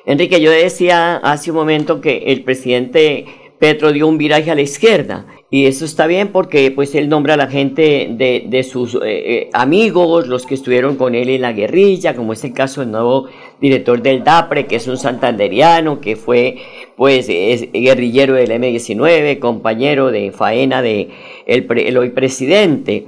Enrique, 0.06 0.40
yo 0.40 0.52
decía 0.52 1.16
hace 1.16 1.50
un 1.50 1.56
momento 1.56 2.00
que 2.00 2.18
el 2.26 2.44
presidente 2.44 3.24
Petro 3.58 3.90
dio 3.90 4.06
un 4.06 4.16
viraje 4.16 4.50
a 4.52 4.54
la 4.54 4.62
izquierda 4.62 5.24
y 5.52 5.66
eso 5.66 5.84
está 5.84 6.06
bien 6.06 6.28
porque 6.28 6.70
pues 6.70 6.94
él 6.94 7.08
nombra 7.08 7.34
a 7.34 7.36
la 7.36 7.48
gente 7.48 8.08
de, 8.12 8.44
de 8.46 8.62
sus 8.62 8.94
eh, 8.94 8.98
eh, 9.04 9.50
amigos, 9.52 10.28
los 10.28 10.46
que 10.46 10.54
estuvieron 10.54 10.94
con 10.94 11.16
él 11.16 11.28
en 11.28 11.42
la 11.42 11.52
guerrilla, 11.52 12.14
como 12.14 12.34
es 12.34 12.44
el 12.44 12.52
caso 12.52 12.82
del 12.82 12.92
nuevo 12.92 13.26
director 13.60 14.00
del 14.00 14.22
DAPRE, 14.22 14.66
que 14.66 14.76
es 14.76 14.86
un 14.86 14.96
santanderiano, 14.96 16.00
que 16.00 16.14
fue 16.14 16.58
pues 16.96 17.26
es 17.28 17.72
guerrillero 17.72 18.34
del 18.34 18.50
M19, 18.50 19.40
compañero 19.40 20.12
de 20.12 20.30
faena 20.30 20.82
de 20.82 21.08
el, 21.46 21.98
hoy 21.98 22.10
presidente. 22.10 23.06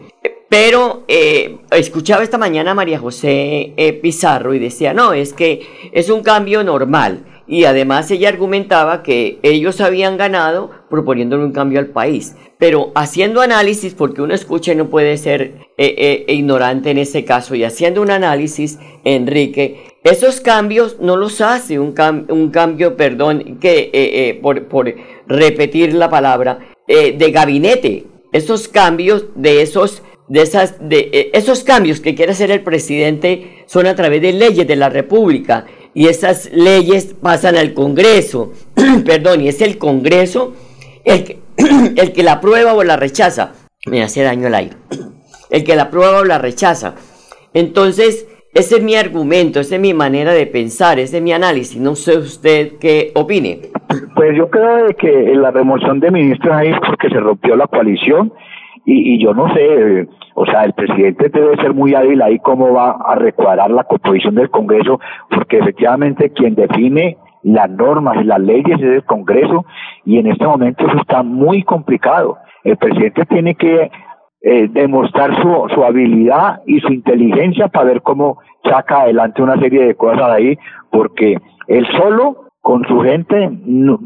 Pero 0.53 1.05
eh, 1.09 1.61
escuchaba 1.71 2.23
esta 2.23 2.37
mañana 2.37 2.73
a 2.73 2.75
María 2.75 2.99
José 2.99 3.73
Pizarro 4.03 4.53
y 4.53 4.59
decía, 4.59 4.93
no, 4.93 5.15
es 5.15 5.33
que 5.33 5.67
es 5.93 6.11
un 6.11 6.23
cambio 6.23 6.63
normal 6.63 7.25
y 7.47 7.65
además 7.65 8.11
ella 8.11 8.31
argumentaba 8.31 9.03
que 9.03 9.39
ellos 9.43 9.81
habían 9.81 10.17
ganado 10.17 10.71
proponiéndole 10.89 11.45
un 11.45 11.53
cambio 11.53 11.81
al 11.81 11.89
país. 11.89 12.37
Pero 12.59 12.93
haciendo 12.95 13.41
análisis, 13.41 13.95
porque 13.95 14.23
uno 14.23 14.35
escucha 14.35 14.73
y 14.73 14.77
no 14.77 14.89
puede 14.89 15.17
ser 15.19 15.55
eh, 15.77 16.25
eh, 16.27 16.33
ignorante 16.33 16.91
en 16.91 16.99
ese 16.99 17.25
caso, 17.25 17.55
y 17.55 17.65
haciendo 17.65 18.01
un 18.01 18.11
análisis, 18.11 18.79
Enrique, 19.05 19.85
esos 20.05 20.41
cambios 20.41 20.99
no 21.01 21.17
los 21.17 21.41
hace 21.41 21.79
un, 21.79 21.95
un 22.29 22.51
cambio, 22.51 22.97
perdón, 22.97 23.59
que 23.61 23.91
eh, 23.93 24.39
por, 24.41 24.69
por, 24.69 24.95
repetir 25.27 25.95
la 25.95 26.09
palabra, 26.09 26.59
de 26.87 27.31
gabinete. 27.31 28.05
Esos 28.33 28.69
cambios 28.69 29.27
de 29.35 29.63
esos 29.63 30.03
de 30.33 30.41
esas 30.41 30.89
de 30.89 31.31
esos 31.35 31.63
cambios 31.63 32.01
que 32.01 32.15
quiere 32.15 32.33
hacer 32.33 32.51
el 32.51 32.63
presidente 32.63 33.65
son 33.67 33.87
a 33.87 33.95
través 33.95 34.23
de 34.23 34.33
leyes 34.33 34.67
de 34.67 34.77
la 34.77 34.89
República 34.89 35.67
y 35.93 36.07
esas 36.07 36.51
leyes 36.55 37.15
pasan 37.21 37.55
al 37.55 37.75
Congreso, 37.75 38.55
perdón, 39.05 39.43
y 39.43 39.49
es 39.49 39.61
el 39.61 39.77
Congreso 39.77 40.55
el 41.05 41.25
que, 41.25 41.39
el 41.97 42.15
que 42.15 42.23
la 42.23 42.33
aprueba 42.33 42.73
o 42.73 42.83
la 42.83 42.97
rechaza. 42.97 43.53
Me 43.85 44.03
hace 44.03 44.23
daño 44.23 44.47
el 44.47 44.55
aire. 44.55 44.77
El 45.51 45.65
que 45.65 45.77
la 45.77 45.83
aprueba 45.83 46.21
o 46.21 46.25
la 46.25 46.39
rechaza. 46.39 46.95
Entonces, 47.53 48.27
ese 48.55 48.77
es 48.77 48.83
mi 48.83 48.95
argumento, 48.95 49.61
esa 49.61 49.75
es 49.75 49.81
mi 49.83 49.93
manera 49.93 50.33
de 50.33 50.47
pensar, 50.47 50.99
ese 50.99 51.19
es 51.19 51.23
mi 51.23 51.35
análisis. 51.35 51.79
No 51.79 51.95
sé 51.95 52.17
usted 52.17 52.79
qué 52.81 53.13
opine. 53.15 53.61
Pues 54.15 54.35
yo 54.35 54.49
creo 54.49 54.89
que 54.99 55.35
la 55.35 55.51
remoción 55.51 56.01
de 56.01 56.11
ministros 56.11 56.57
ahí 56.57 56.71
es 56.71 56.77
porque 56.81 57.11
se 57.11 57.21
rompió 57.21 57.55
la 57.55 57.67
coalición 57.67 58.33
y, 58.85 59.15
y 59.15 59.23
yo 59.23 59.35
no 59.35 59.53
sé, 59.55 60.09
o 60.35 60.47
sea, 60.47 60.65
el 60.65 60.73
presidente 60.73 61.29
debe 61.29 61.57
ser 61.57 61.75
muy 61.75 61.95
hábil 61.95 62.23
ahí 62.23 62.39
cómo 62.39 62.73
va 62.73 62.93
a 62.93 63.15
recuadrar 63.15 63.71
la 63.71 63.85
composición 63.85 64.35
del 64.35 64.51
Congreso, 64.51 65.01
porque 65.31 65.59
efectivamente 65.59 66.31
quien 66.31 66.55
define 66.55 67.19
las 67.43 67.71
normas 67.71 68.17
y 68.21 68.25
las 68.25 68.41
leyes 68.41 68.79
es 68.79 68.97
el 68.97 69.05
Congreso 69.05 69.65
y 70.05 70.19
en 70.19 70.29
este 70.29 70.47
momento 70.47 70.87
eso 70.87 70.99
está 70.99 71.23
muy 71.23 71.63
complicado. 71.63 72.39
El 72.65 72.77
presidente 72.77 73.25
tiene 73.27 73.55
que 73.55 73.91
eh, 74.43 74.69
demostrar 74.71 75.41
su, 75.41 75.69
su 75.75 75.85
habilidad 75.85 76.63
y 76.67 76.81
su 76.81 76.93
inteligencia 76.93 77.69
para 77.69 77.87
ver 77.87 78.03
cómo 78.03 78.39
saca 78.65 79.03
adelante 79.03 79.43
una 79.43 79.59
serie 79.59 79.87
de 79.87 79.95
cosas 79.95 80.31
ahí, 80.31 80.59
porque 80.91 81.37
él 81.67 81.87
solo 81.97 82.42
con 82.63 82.85
su 82.87 83.01
gente 83.01 83.51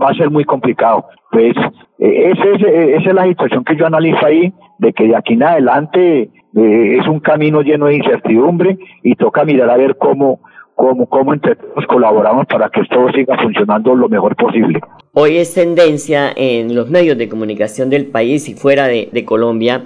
va 0.02 0.08
a 0.08 0.14
ser 0.14 0.30
muy 0.30 0.44
complicado. 0.44 1.06
Pues 1.30 1.54
eh, 1.98 2.32
esa, 2.32 2.44
es, 2.44 2.62
esa 3.00 3.10
es 3.10 3.14
la 3.14 3.26
situación 3.26 3.64
que 3.64 3.76
yo 3.76 3.86
analizo 3.86 4.24
ahí 4.26 4.52
de 4.78 4.92
que 4.92 5.06
de 5.06 5.16
aquí 5.16 5.34
en 5.34 5.44
adelante 5.44 6.22
eh, 6.56 6.96
es 6.98 7.06
un 7.06 7.20
camino 7.20 7.60
lleno 7.60 7.86
de 7.86 7.96
incertidumbre 7.96 8.78
y 9.02 9.14
toca 9.14 9.44
mirar 9.44 9.68
a 9.68 9.76
ver 9.76 9.96
cómo, 9.98 10.40
cómo, 10.74 11.06
cómo 11.06 11.34
entre 11.34 11.56
todos 11.56 11.86
colaboramos 11.86 12.46
para 12.46 12.70
que 12.70 12.80
esto 12.80 13.08
siga 13.14 13.36
funcionando 13.42 13.94
lo 13.94 14.08
mejor 14.08 14.34
posible. 14.36 14.80
Hoy 15.12 15.36
es 15.36 15.52
tendencia 15.52 16.32
en 16.34 16.74
los 16.74 16.88
medios 16.88 17.18
de 17.18 17.28
comunicación 17.28 17.90
del 17.90 18.06
país 18.06 18.48
y 18.48 18.54
fuera 18.54 18.86
de, 18.86 19.24
Colombia 19.26 19.84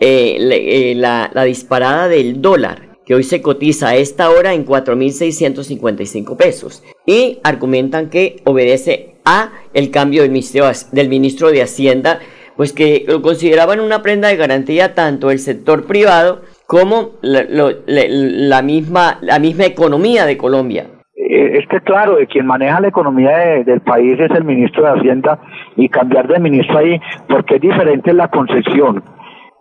eh, 0.00 0.36
eh, 0.40 0.94
la, 0.96 1.30
la 1.32 1.44
disparada 1.44 2.08
del 2.08 2.42
dólar 2.42 2.89
que 3.10 3.16
hoy 3.16 3.24
se 3.24 3.42
cotiza 3.42 3.88
a 3.88 3.96
esta 3.96 4.30
hora 4.30 4.54
en 4.54 4.64
4.655 4.64 6.36
pesos 6.36 6.84
y 7.04 7.40
argumentan 7.42 8.08
que 8.08 8.36
obedece 8.44 9.16
a 9.24 9.48
el 9.74 9.90
cambio 9.90 10.22
del 10.22 10.30
ministro, 10.30 10.66
del 10.92 11.08
ministro 11.08 11.50
de 11.50 11.60
Hacienda, 11.60 12.20
pues 12.56 12.72
que 12.72 13.04
lo 13.08 13.20
consideraban 13.20 13.80
una 13.80 14.00
prenda 14.00 14.28
de 14.28 14.36
garantía 14.36 14.94
tanto 14.94 15.32
el 15.32 15.40
sector 15.40 15.88
privado 15.88 16.42
como 16.68 17.14
la, 17.20 18.62
misma, 18.62 19.18
la 19.22 19.40
misma 19.40 19.64
economía 19.64 20.24
de 20.24 20.36
Colombia. 20.36 20.86
Eh, 21.16 21.58
es 21.58 21.66
que 21.66 21.80
claro, 21.80 22.16
quien 22.28 22.46
maneja 22.46 22.80
la 22.80 22.86
economía 22.90 23.36
del 23.66 23.80
país 23.80 24.20
es 24.20 24.30
el 24.30 24.44
ministro 24.44 24.84
de 24.84 25.00
Hacienda 25.00 25.40
y 25.74 25.88
cambiar 25.88 26.28
de 26.28 26.38
ministro 26.38 26.78
ahí, 26.78 27.00
porque 27.28 27.56
es 27.56 27.60
diferente 27.60 28.12
la 28.12 28.28
concepción 28.28 29.02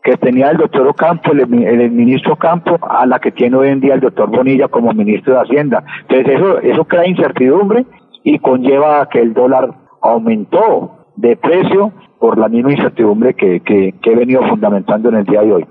que 0.03 0.17
tenía 0.17 0.49
el 0.51 0.57
doctor 0.57 0.87
Ocampo, 0.87 1.31
el, 1.31 1.47
ministro 1.91 2.35
Campo, 2.37 2.77
a 2.81 3.05
la 3.05 3.19
que 3.19 3.31
tiene 3.31 3.57
hoy 3.57 3.69
en 3.69 3.81
día 3.81 3.95
el 3.95 3.99
doctor 3.99 4.29
Bonilla 4.29 4.67
como 4.67 4.93
ministro 4.93 5.33
de 5.33 5.41
Hacienda. 5.41 5.83
Entonces 6.07 6.35
eso, 6.35 6.59
eso 6.59 6.85
crea 6.85 7.07
incertidumbre 7.07 7.85
y 8.23 8.39
conlleva 8.39 9.07
que 9.09 9.19
el 9.19 9.33
dólar 9.33 9.69
aumentó 10.01 11.05
de 11.15 11.35
precio 11.35 11.91
por 12.19 12.37
la 12.37 12.47
misma 12.47 12.71
incertidumbre 12.71 13.33
que, 13.33 13.61
que, 13.61 13.93
que 14.01 14.11
he 14.11 14.15
venido 14.15 14.41
fundamentando 14.47 15.09
en 15.09 15.15
el 15.15 15.25
día 15.25 15.41
de 15.41 15.53
hoy. 15.53 15.65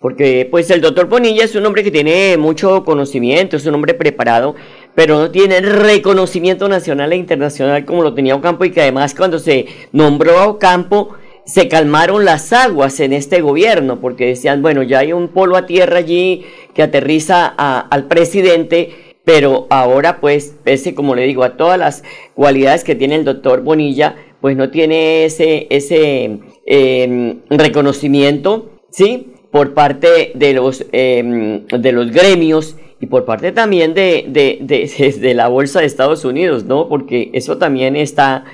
Porque 0.00 0.48
pues 0.50 0.70
el 0.70 0.80
doctor 0.80 1.08
Bonilla 1.08 1.44
es 1.44 1.54
un 1.54 1.66
hombre 1.66 1.84
que 1.84 1.90
tiene 1.90 2.38
mucho 2.38 2.84
conocimiento, 2.84 3.58
es 3.58 3.66
un 3.66 3.74
hombre 3.74 3.92
preparado, 3.92 4.54
pero 4.94 5.18
no 5.18 5.30
tiene 5.30 5.60
reconocimiento 5.60 6.70
nacional 6.70 7.12
e 7.12 7.16
internacional 7.16 7.84
como 7.84 8.02
lo 8.02 8.14
tenía 8.14 8.34
Ocampo 8.34 8.64
y 8.64 8.70
que 8.70 8.80
además 8.80 9.14
cuando 9.14 9.38
se 9.38 9.66
nombró 9.92 10.38
a 10.38 10.48
Ocampo 10.48 11.16
se 11.50 11.66
calmaron 11.66 12.24
las 12.24 12.52
aguas 12.52 13.00
en 13.00 13.12
este 13.12 13.40
gobierno, 13.40 14.00
porque 14.00 14.26
decían, 14.26 14.62
bueno, 14.62 14.84
ya 14.84 15.00
hay 15.00 15.12
un 15.12 15.26
polo 15.26 15.56
a 15.56 15.66
tierra 15.66 15.98
allí 15.98 16.44
que 16.74 16.82
aterriza 16.84 17.46
al 17.46 18.06
presidente, 18.06 18.90
pero 19.24 19.66
ahora 19.68 20.20
pues, 20.20 20.54
pese 20.62 20.94
como 20.94 21.16
le 21.16 21.26
digo, 21.26 21.42
a 21.42 21.56
todas 21.56 21.76
las 21.76 22.04
cualidades 22.34 22.84
que 22.84 22.94
tiene 22.94 23.16
el 23.16 23.24
doctor 23.24 23.62
Bonilla, 23.62 24.14
pues 24.40 24.56
no 24.56 24.70
tiene 24.70 25.24
ese, 25.24 25.66
ese 25.70 26.38
em, 26.66 27.40
reconocimiento, 27.50 28.70
¿sí? 28.92 29.32
Por 29.50 29.74
parte 29.74 30.30
de 30.36 30.52
los, 30.52 30.86
em, 30.92 31.66
de 31.66 31.90
los 31.90 32.12
gremios 32.12 32.76
y 33.00 33.06
por 33.06 33.24
parte 33.24 33.50
también 33.50 33.92
de, 33.92 34.24
de, 34.28 34.58
de, 34.60 35.12
de 35.20 35.34
la 35.34 35.48
Bolsa 35.48 35.80
de 35.80 35.86
Estados 35.86 36.24
Unidos, 36.24 36.64
¿no? 36.64 36.88
Porque 36.88 37.30
eso 37.32 37.58
también 37.58 37.96
está 37.96 38.44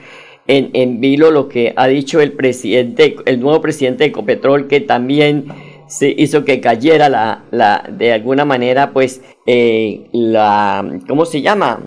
en, 0.46 0.70
en 0.74 1.00
vilo 1.00 1.30
lo 1.30 1.48
que 1.48 1.72
ha 1.76 1.86
dicho 1.86 2.20
el 2.20 2.32
presidente, 2.32 3.16
el 3.24 3.40
nuevo 3.40 3.60
presidente 3.60 4.04
de 4.04 4.10
Ecopetrol, 4.10 4.68
que 4.68 4.80
también 4.80 5.46
se 5.86 6.12
hizo 6.16 6.44
que 6.44 6.60
cayera 6.60 7.08
la, 7.08 7.44
la 7.50 7.88
de 7.90 8.12
alguna 8.12 8.44
manera, 8.44 8.92
pues, 8.92 9.22
eh, 9.46 10.08
la, 10.12 10.84
¿cómo 11.08 11.24
se 11.24 11.42
llama? 11.42 11.80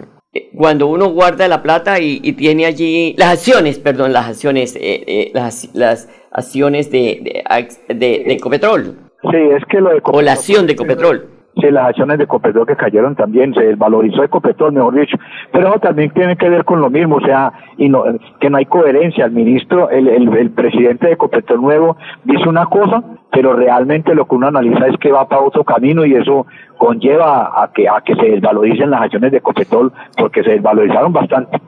Cuando 0.56 0.88
uno 0.88 1.10
guarda 1.10 1.48
la 1.48 1.64
plata 1.64 2.00
y, 2.00 2.20
y 2.24 2.34
tiene 2.34 2.66
allí 2.66 3.16
las 3.18 3.34
acciones, 3.34 3.80
perdón, 3.80 4.14
las 4.14 4.28
acciones, 4.28 4.76
eh, 4.76 5.04
eh, 5.08 5.32
las, 5.34 5.70
las 5.74 6.08
acciones 6.32 6.92
de, 6.92 7.44
de, 7.88 7.96
de, 7.96 8.34
Ecopetrol. 8.34 9.10
Sí, 9.22 9.38
es 9.58 9.64
que 9.70 9.82
lo 9.82 9.90
de 9.90 9.98
Ecopetrol, 9.98 10.16
O 10.16 10.22
la 10.22 10.34
acción 10.34 10.68
de 10.68 10.74
Ecopetrol 10.74 11.39
sí, 11.62 11.72
las 11.72 11.90
acciones 11.90 12.18
de 12.18 12.26
Ecopetrol 12.26 12.68
que 12.68 12.76
cayeron 12.76 13.16
también, 13.16 13.54
se 13.54 13.76
valorizó 13.76 14.24
Ecopetrol, 14.24 14.74
mejor 14.74 14.96
dicho, 14.96 15.18
pero 15.52 15.70
eso 15.70 15.80
también 15.80 16.12
tiene 16.12 16.36
que 16.36 16.50
ver 16.50 16.66
con 16.66 16.82
lo 16.82 16.90
mismo, 16.90 17.18
o 17.18 17.22
sea, 17.22 17.52
y 17.78 17.90
no, 17.90 18.04
que 18.40 18.50
no 18.50 18.58
hay 18.58 18.66
coherencia, 18.66 19.26
el 19.26 19.32
ministro, 19.32 19.90
el, 19.90 20.08
el, 20.08 20.52
presidente 20.52 21.08
de 21.08 21.14
Ecopetrol 21.14 21.62
nuevo 21.62 21.98
dice 22.24 22.48
una 22.48 22.66
cosa, 22.66 23.04
pero 23.32 23.54
realmente 23.54 24.16
lo 24.16 24.28
que 24.28 24.36
uno 24.36 24.48
analiza 24.48 24.88
es 24.88 24.98
que 24.98 25.12
va 25.12 25.28
para 25.28 25.42
otro 25.42 25.64
camino 25.64 26.06
y 26.06 26.16
eso 26.16 26.46
conlleva 26.78 27.62
a 27.62 27.72
que, 27.74 27.88
a 27.88 28.02
que 28.02 28.16
se 28.16 28.32
desvaloricen 28.32 28.90
las 28.90 29.04
acciones 29.04 29.32
de 29.32 29.38
Ecopetrol 29.38 29.92
porque 30.18 30.44
se 30.44 30.52
desvalorizaron 30.52 31.14
bastante. 31.14 31.60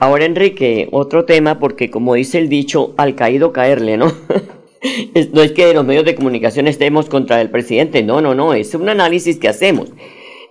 Ahora, 0.00 0.24
Enrique, 0.24 0.88
otro 0.90 1.24
tema, 1.24 1.58
porque 1.58 1.90
como 1.90 2.14
dice 2.14 2.38
el 2.38 2.48
dicho, 2.48 2.94
al 2.98 3.14
caído 3.14 3.52
caerle, 3.52 3.96
¿no? 3.96 4.06
no 5.32 5.42
es 5.42 5.52
que 5.52 5.72
los 5.74 5.84
medios 5.84 6.04
de 6.04 6.14
comunicación 6.14 6.68
estemos 6.68 7.08
contra 7.08 7.40
el 7.40 7.50
presidente, 7.50 8.02
no, 8.02 8.20
no, 8.20 8.34
no, 8.34 8.52
es 8.54 8.74
un 8.74 8.88
análisis 8.88 9.38
que 9.38 9.48
hacemos. 9.48 9.92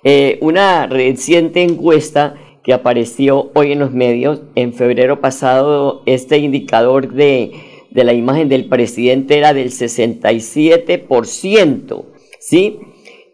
Eh, 0.03 0.37
una 0.41 0.87
reciente 0.87 1.61
encuesta 1.61 2.35
que 2.63 2.73
apareció 2.73 3.51
hoy 3.53 3.73
en 3.73 3.79
los 3.79 3.91
medios, 3.91 4.41
en 4.55 4.73
febrero 4.73 5.21
pasado, 5.21 6.01
este 6.05 6.37
indicador 6.37 7.13
de, 7.13 7.51
de 7.91 8.03
la 8.03 8.13
imagen 8.13 8.49
del 8.49 8.65
presidente 8.65 9.37
era 9.37 9.53
del 9.53 9.69
67%, 9.69 12.05
¿sí? 12.39 12.79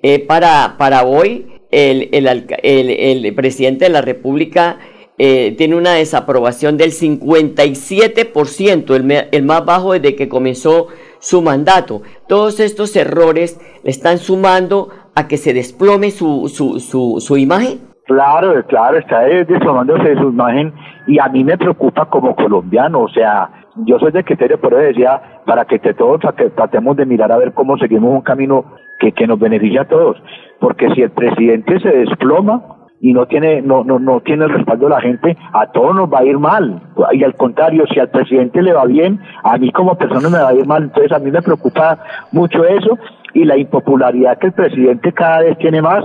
Eh, 0.01 0.19
para, 0.19 0.75
para 0.77 1.03
hoy, 1.03 1.47
el, 1.71 2.09
el, 2.12 3.35
presidente 3.35 3.85
de 3.85 3.91
la 3.91 4.01
República 4.01 4.79
eh, 5.19 5.53
tiene 5.58 5.75
una 5.75 5.91
desaprobación 5.91 6.77
del 6.77 6.91
57%, 6.91 8.95
el, 8.95 9.27
el 9.32 9.43
más 9.43 9.65
bajo 9.65 9.91
desde 9.91 10.15
que 10.15 10.29
comenzó 10.29 10.88
su 11.19 11.41
mandato. 11.41 12.01
Todos 12.27 12.62
estos 12.62 12.95
errores 12.95 13.60
le 13.84 13.91
están 13.91 14.17
sumando 14.17 14.89
a 15.15 15.27
que 15.27 15.36
se 15.36 15.53
desplome 15.53 16.12
su, 16.12 16.47
su, 16.47 16.79
su, 16.79 17.17
su 17.19 17.38
imagen. 17.38 17.79
Claro, 18.05 18.65
claro, 18.65 18.97
está 18.97 19.19
desplomándose 19.21 20.15
su 20.15 20.29
imagen 20.29 20.73
y 21.05 21.19
a 21.19 21.27
mí 21.27 21.43
me 21.43 21.58
preocupa 21.58 22.05
como 22.05 22.36
colombiano, 22.36 23.01
o 23.01 23.10
sea, 23.10 23.67
yo 23.86 23.99
soy 23.99 24.12
de 24.12 24.23
criterio, 24.23 24.60
pero 24.60 24.77
decía, 24.77 25.41
para 25.45 25.65
que 25.65 25.79
todos 25.93 26.21
tratemos 26.55 26.97
de 26.97 27.05
mirar 27.05 27.32
a 27.32 27.38
ver 27.38 27.53
cómo 27.53 27.77
seguimos 27.77 28.12
un 28.12 28.21
camino 28.21 28.65
que, 28.99 29.12
que 29.12 29.27
nos 29.27 29.38
beneficia 29.38 29.82
a 29.82 29.88
todos, 29.88 30.17
porque 30.60 30.89
si 30.95 31.01
el 31.01 31.12
presidente 31.12 31.79
se 31.82 31.89
desploma, 31.89 32.78
y 33.01 33.13
no 33.13 33.25
tiene 33.27 33.62
no, 33.62 33.83
no, 33.83 33.99
no 33.99 34.21
tiene 34.21 34.45
el 34.45 34.51
respaldo 34.51 34.85
de 34.85 34.91
la 34.91 35.01
gente, 35.01 35.38
a 35.53 35.67
todos 35.71 35.95
nos 35.95 36.12
va 36.12 36.19
a 36.19 36.25
ir 36.25 36.38
mal. 36.38 36.81
Y 37.13 37.23
al 37.23 37.35
contrario, 37.35 37.85
si 37.91 37.99
al 37.99 38.09
presidente 38.09 38.62
le 38.62 38.73
va 38.73 38.85
bien, 38.85 39.19
a 39.43 39.57
mí 39.57 39.71
como 39.71 39.95
persona 39.95 40.29
me 40.29 40.39
va 40.39 40.49
a 40.49 40.53
ir 40.53 40.65
mal. 40.67 40.83
Entonces 40.83 41.12
a 41.12 41.19
mí 41.19 41.31
me 41.31 41.41
preocupa 41.41 41.99
mucho 42.31 42.63
eso 42.65 42.97
y 43.33 43.45
la 43.45 43.57
impopularidad 43.57 44.38
que 44.38 44.47
el 44.47 44.53
presidente 44.53 45.13
cada 45.13 45.41
vez 45.41 45.57
tiene 45.57 45.81
más 45.81 46.03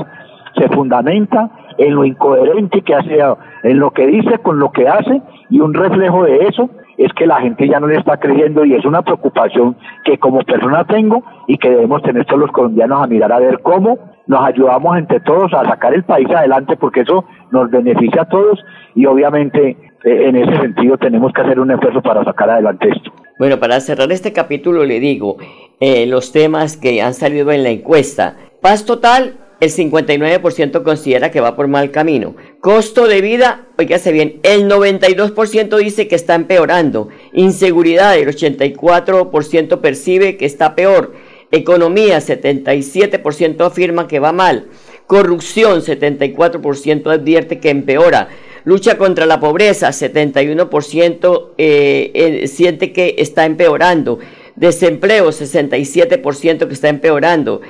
se 0.57 0.69
fundamenta 0.69 1.51
en 1.79 1.95
lo 1.95 2.05
incoherente 2.05 2.83
que 2.83 2.95
hace, 2.95 3.19
en 3.65 3.79
lo 3.79 3.91
que 3.91 4.07
dice 4.07 4.39
con 4.39 4.61
lo 4.61 4.71
que 4.71 4.87
hace 4.87 5.21
y 5.51 5.61
un 5.61 5.75
reflejo 5.75 6.25
de 6.25 6.47
eso 6.47 6.71
es 6.97 7.13
que 7.15 7.27
la 7.27 7.41
gente 7.41 7.69
ya 7.69 7.81
no 7.81 7.89
le 7.89 7.97
está 7.97 8.19
creyendo 8.19 8.65
y 8.65 8.75
es 8.75 8.85
una 8.85 9.03
preocupación 9.03 9.77
que 10.05 10.19
como 10.19 10.43
persona 10.43 10.85
tengo 10.85 11.25
y 11.49 11.59
que 11.59 11.71
debemos 11.71 12.03
tener 12.03 12.25
todos 12.25 12.41
los 12.41 12.53
colombianos 12.53 13.03
a 13.03 13.07
mirar 13.09 13.33
a 13.33 13.41
ver 13.41 13.61
cómo 13.63 13.99
nos 14.27 14.47
ayudamos 14.47 14.97
entre 14.97 15.21
todos 15.21 15.53
a 15.53 15.65
sacar 15.65 15.95
el 15.95 16.05
país 16.05 16.29
adelante 16.31 16.77
porque 16.77 17.01
eso 17.01 17.25
nos 17.51 17.71
beneficia 17.71 18.23
a 18.23 18.29
todos 18.29 18.59
y 18.95 19.07
obviamente 19.07 19.77
eh, 20.05 20.29
en 20.29 20.37
ese 20.37 20.61
sentido 20.61 20.97
tenemos 20.99 21.33
que 21.33 21.43
hacer 21.43 21.61
un 21.61 21.71
esfuerzo 21.71 22.03
para 22.03 22.25
sacar 22.25 22.51
adelante 22.51 22.89
esto. 22.89 23.13
Bueno, 23.39 23.59
para 23.59 23.81
cerrar 23.81 24.11
este 24.13 24.33
capítulo 24.33 24.85
le 24.85 25.01
digo 25.01 25.37
eh, 25.81 26.07
los 26.07 26.33
temas 26.33 26.77
que 26.77 27.03
han 27.03 27.15
salido 27.15 27.51
en 27.51 27.63
la 27.63 27.71
encuesta. 27.71 28.37
Paz 28.61 28.85
total, 28.87 29.35
el 29.61 29.71
59% 29.71 30.83
considera 30.83 31.31
que 31.31 31.41
va 31.41 31.57
por 31.57 31.69
mal 31.69 31.91
camino. 31.91 32.35
Costo 32.61 33.07
de 33.07 33.21
vida, 33.21 33.67
oígase 33.79 34.13
bien, 34.13 34.41
el 34.43 34.69
92% 34.69 35.77
dice 35.79 36.09
que 36.09 36.15
está 36.15 36.35
empeorando. 36.35 37.09
Inseguridad, 37.33 38.17
el 38.17 38.29
84% 38.29 39.81
percibe 39.81 40.37
que 40.37 40.47
está 40.47 40.75
peor. 40.75 41.15
Economía, 41.55 42.19
77% 42.19 43.65
afirma 43.65 44.09
que 44.09 44.19
va 44.19 44.33
mal. 44.33 44.67
Corrupción, 45.07 45.83
74% 45.83 47.11
advierte 47.13 47.61
que 47.61 47.71
empeora. 47.71 48.29
Lucha 48.65 48.97
contra 48.97 49.27
la 49.27 49.41
pobreza, 49.41 49.89
71% 49.91 51.51
eh, 51.59 52.45
siente 52.49 52.93
que 52.93 53.15
está 53.19 53.45
empeorando. 53.45 54.19
Desempleo, 54.57 55.29
67% 55.29 56.67
que 56.67 56.75
está 56.75 56.89
empeorando. 56.89 57.61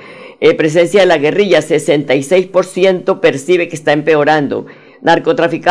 Eh, 0.40 0.54
presencia 0.54 1.00
de 1.00 1.06
la 1.06 1.18
guerrilla, 1.18 1.60
66% 1.60 3.20
percibe 3.20 3.68
que 3.68 3.76
está 3.76 3.92
empeorando. 3.92 4.66
Narcotráfico 5.04 5.70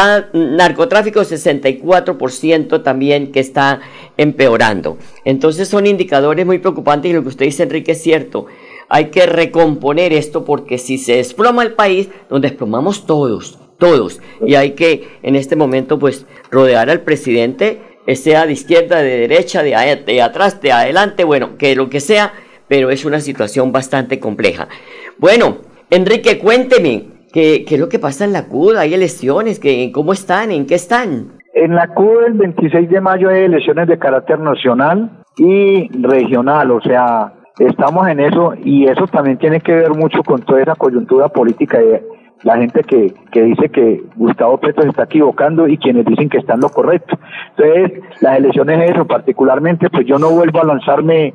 64% 1.21 2.83
también 2.83 3.31
que 3.31 3.39
está 3.39 3.81
empeorando. 4.15 4.97
Entonces 5.25 5.67
son 5.67 5.87
indicadores 5.87 6.45
muy 6.45 6.59
preocupantes 6.59 7.09
y 7.09 7.13
lo 7.15 7.23
que 7.23 7.29
usted 7.29 7.45
dice 7.45 7.63
Enrique 7.63 7.93
es 7.93 8.01
cierto. 8.01 8.45
Hay 8.89 9.05
que 9.05 9.25
recomponer 9.25 10.13
esto 10.13 10.45
porque 10.45 10.77
si 10.77 10.99
se 10.99 11.15
desploma 11.15 11.63
el 11.63 11.73
país, 11.73 12.09
nos 12.29 12.41
desplomamos 12.41 13.07
todos, 13.07 13.57
todos. 13.79 14.21
Y 14.45 14.53
hay 14.53 14.71
que 14.71 15.17
en 15.23 15.35
este 15.35 15.55
momento 15.55 15.97
pues 15.97 16.27
rodear 16.51 16.91
al 16.91 17.01
presidente, 17.01 17.81
sea 18.13 18.45
de 18.45 18.53
izquierda, 18.53 19.01
de 19.01 19.17
derecha, 19.17 19.63
de, 19.63 20.03
de 20.05 20.21
atrás, 20.21 20.61
de 20.61 20.71
adelante, 20.71 21.23
bueno, 21.23 21.57
que 21.57 21.75
lo 21.75 21.89
que 21.89 22.01
sea, 22.01 22.33
pero 22.67 22.91
es 22.91 23.03
una 23.03 23.19
situación 23.19 23.71
bastante 23.71 24.19
compleja. 24.19 24.67
Bueno, 25.17 25.57
Enrique, 25.89 26.37
cuénteme, 26.37 27.12
¿Qué, 27.33 27.65
es 27.67 27.79
lo 27.79 27.89
que 27.89 27.97
pasa 27.97 28.25
en 28.25 28.31
la 28.31 28.45
CUD? 28.45 28.75
¿Hay 28.77 28.93
elecciones? 28.93 29.59
¿Qué, 29.59 29.91
¿Cómo 29.91 30.13
están? 30.13 30.51
¿En 30.51 30.67
qué 30.67 30.75
están? 30.75 31.39
En 31.55 31.73
la 31.73 31.87
CUD 31.87 32.25
el 32.27 32.33
26 32.33 32.87
de 32.91 33.01
mayo 33.01 33.29
hay 33.29 33.45
elecciones 33.45 33.87
de 33.87 33.97
carácter 33.97 34.39
nacional 34.39 35.09
y 35.35 35.89
regional, 35.99 36.69
o 36.69 36.79
sea, 36.81 37.33
estamos 37.57 38.07
en 38.07 38.19
eso 38.19 38.53
y 38.63 38.85
eso 38.85 39.07
también 39.07 39.39
tiene 39.39 39.61
que 39.61 39.73
ver 39.73 39.89
mucho 39.95 40.21
con 40.21 40.41
toda 40.43 40.61
esa 40.61 40.75
coyuntura 40.75 41.27
política 41.29 41.79
de 41.79 42.03
la 42.43 42.57
gente 42.57 42.83
que, 42.83 43.11
que 43.31 43.41
dice 43.41 43.69
que 43.69 44.03
Gustavo 44.15 44.59
Petro 44.59 44.83
se 44.83 44.89
está 44.89 45.05
equivocando 45.05 45.67
y 45.67 45.79
quienes 45.79 46.05
dicen 46.05 46.29
que 46.29 46.37
está 46.37 46.53
en 46.53 46.59
lo 46.59 46.69
correcto. 46.69 47.17
Entonces, 47.57 47.99
las 48.21 48.37
elecciones 48.37 48.91
eso, 48.91 49.07
particularmente, 49.07 49.89
pues 49.89 50.05
yo 50.05 50.19
no 50.19 50.29
vuelvo 50.29 50.61
a 50.61 50.65
lanzarme 50.65 51.33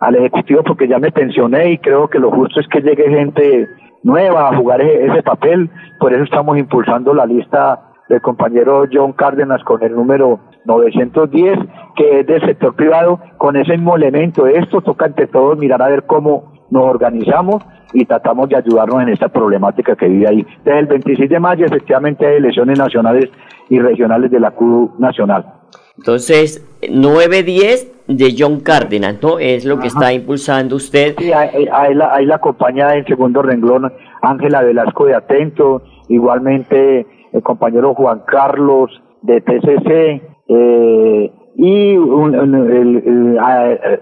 al 0.00 0.16
Ejecutivo 0.16 0.62
porque 0.62 0.88
ya 0.88 0.98
me 0.98 1.12
pensioné 1.12 1.72
y 1.72 1.78
creo 1.78 2.08
que 2.08 2.20
lo 2.20 2.30
justo 2.30 2.60
es 2.60 2.68
que 2.68 2.80
llegue 2.80 3.08
gente 3.10 3.68
nueva 4.06 4.48
a 4.48 4.56
jugar 4.56 4.80
ese, 4.80 5.22
papel, 5.24 5.68
por 5.98 6.14
eso 6.14 6.22
estamos 6.22 6.56
impulsando 6.56 7.12
la 7.12 7.26
lista 7.26 7.80
del 8.08 8.20
compañero 8.20 8.84
John 8.90 9.12
Cárdenas 9.12 9.64
con 9.64 9.82
el 9.82 9.96
número 9.96 10.38
910, 10.64 11.58
que 11.96 12.20
es 12.20 12.26
del 12.26 12.40
sector 12.42 12.76
privado, 12.76 13.18
con 13.36 13.56
ese 13.56 13.72
mismo 13.72 13.96
elemento. 13.96 14.46
Esto 14.46 14.80
toca 14.80 15.06
ante 15.06 15.26
todo 15.26 15.56
mirar 15.56 15.82
a 15.82 15.88
ver 15.88 16.04
cómo 16.06 16.52
nos 16.70 16.84
organizamos 16.84 17.64
y 17.92 18.04
tratamos 18.04 18.48
de 18.48 18.56
ayudarnos 18.56 19.02
en 19.02 19.08
esta 19.08 19.28
problemática 19.28 19.96
que 19.96 20.06
vive 20.06 20.28
ahí. 20.28 20.46
Desde 20.64 20.78
el 20.78 20.86
26 20.86 21.28
de 21.28 21.40
mayo 21.40 21.66
efectivamente 21.66 22.26
hay 22.26 22.36
elecciones 22.36 22.78
nacionales 22.78 23.28
y 23.68 23.80
regionales 23.80 24.30
de 24.30 24.38
la 24.38 24.52
CUD 24.52 25.00
nacional. 25.00 25.55
Entonces, 25.98 26.64
910 26.88 27.92
de 28.08 28.34
John 28.38 28.60
Cárdenas, 28.60 29.16
¿no? 29.22 29.38
Es 29.38 29.64
lo 29.64 29.78
que 29.78 29.88
está 29.88 30.12
impulsando 30.12 30.76
usted. 30.76 31.16
Sí, 31.18 31.32
ahí, 31.32 31.94
la, 31.94 32.14
ahí 32.14 32.26
la 32.26 32.36
acompaña 32.36 32.94
en 32.94 33.04
segundo 33.06 33.42
renglón 33.42 33.92
Ángela 34.22 34.62
Velasco 34.62 35.06
de 35.06 35.14
Atento, 35.14 35.82
igualmente 36.08 37.06
el 37.32 37.42
compañero 37.42 37.94
Juan 37.94 38.22
Carlos 38.26 38.90
de 39.22 39.40
TCC 39.40 40.22
eh, 40.48 41.32
y 41.56 41.94
el, 41.94 43.38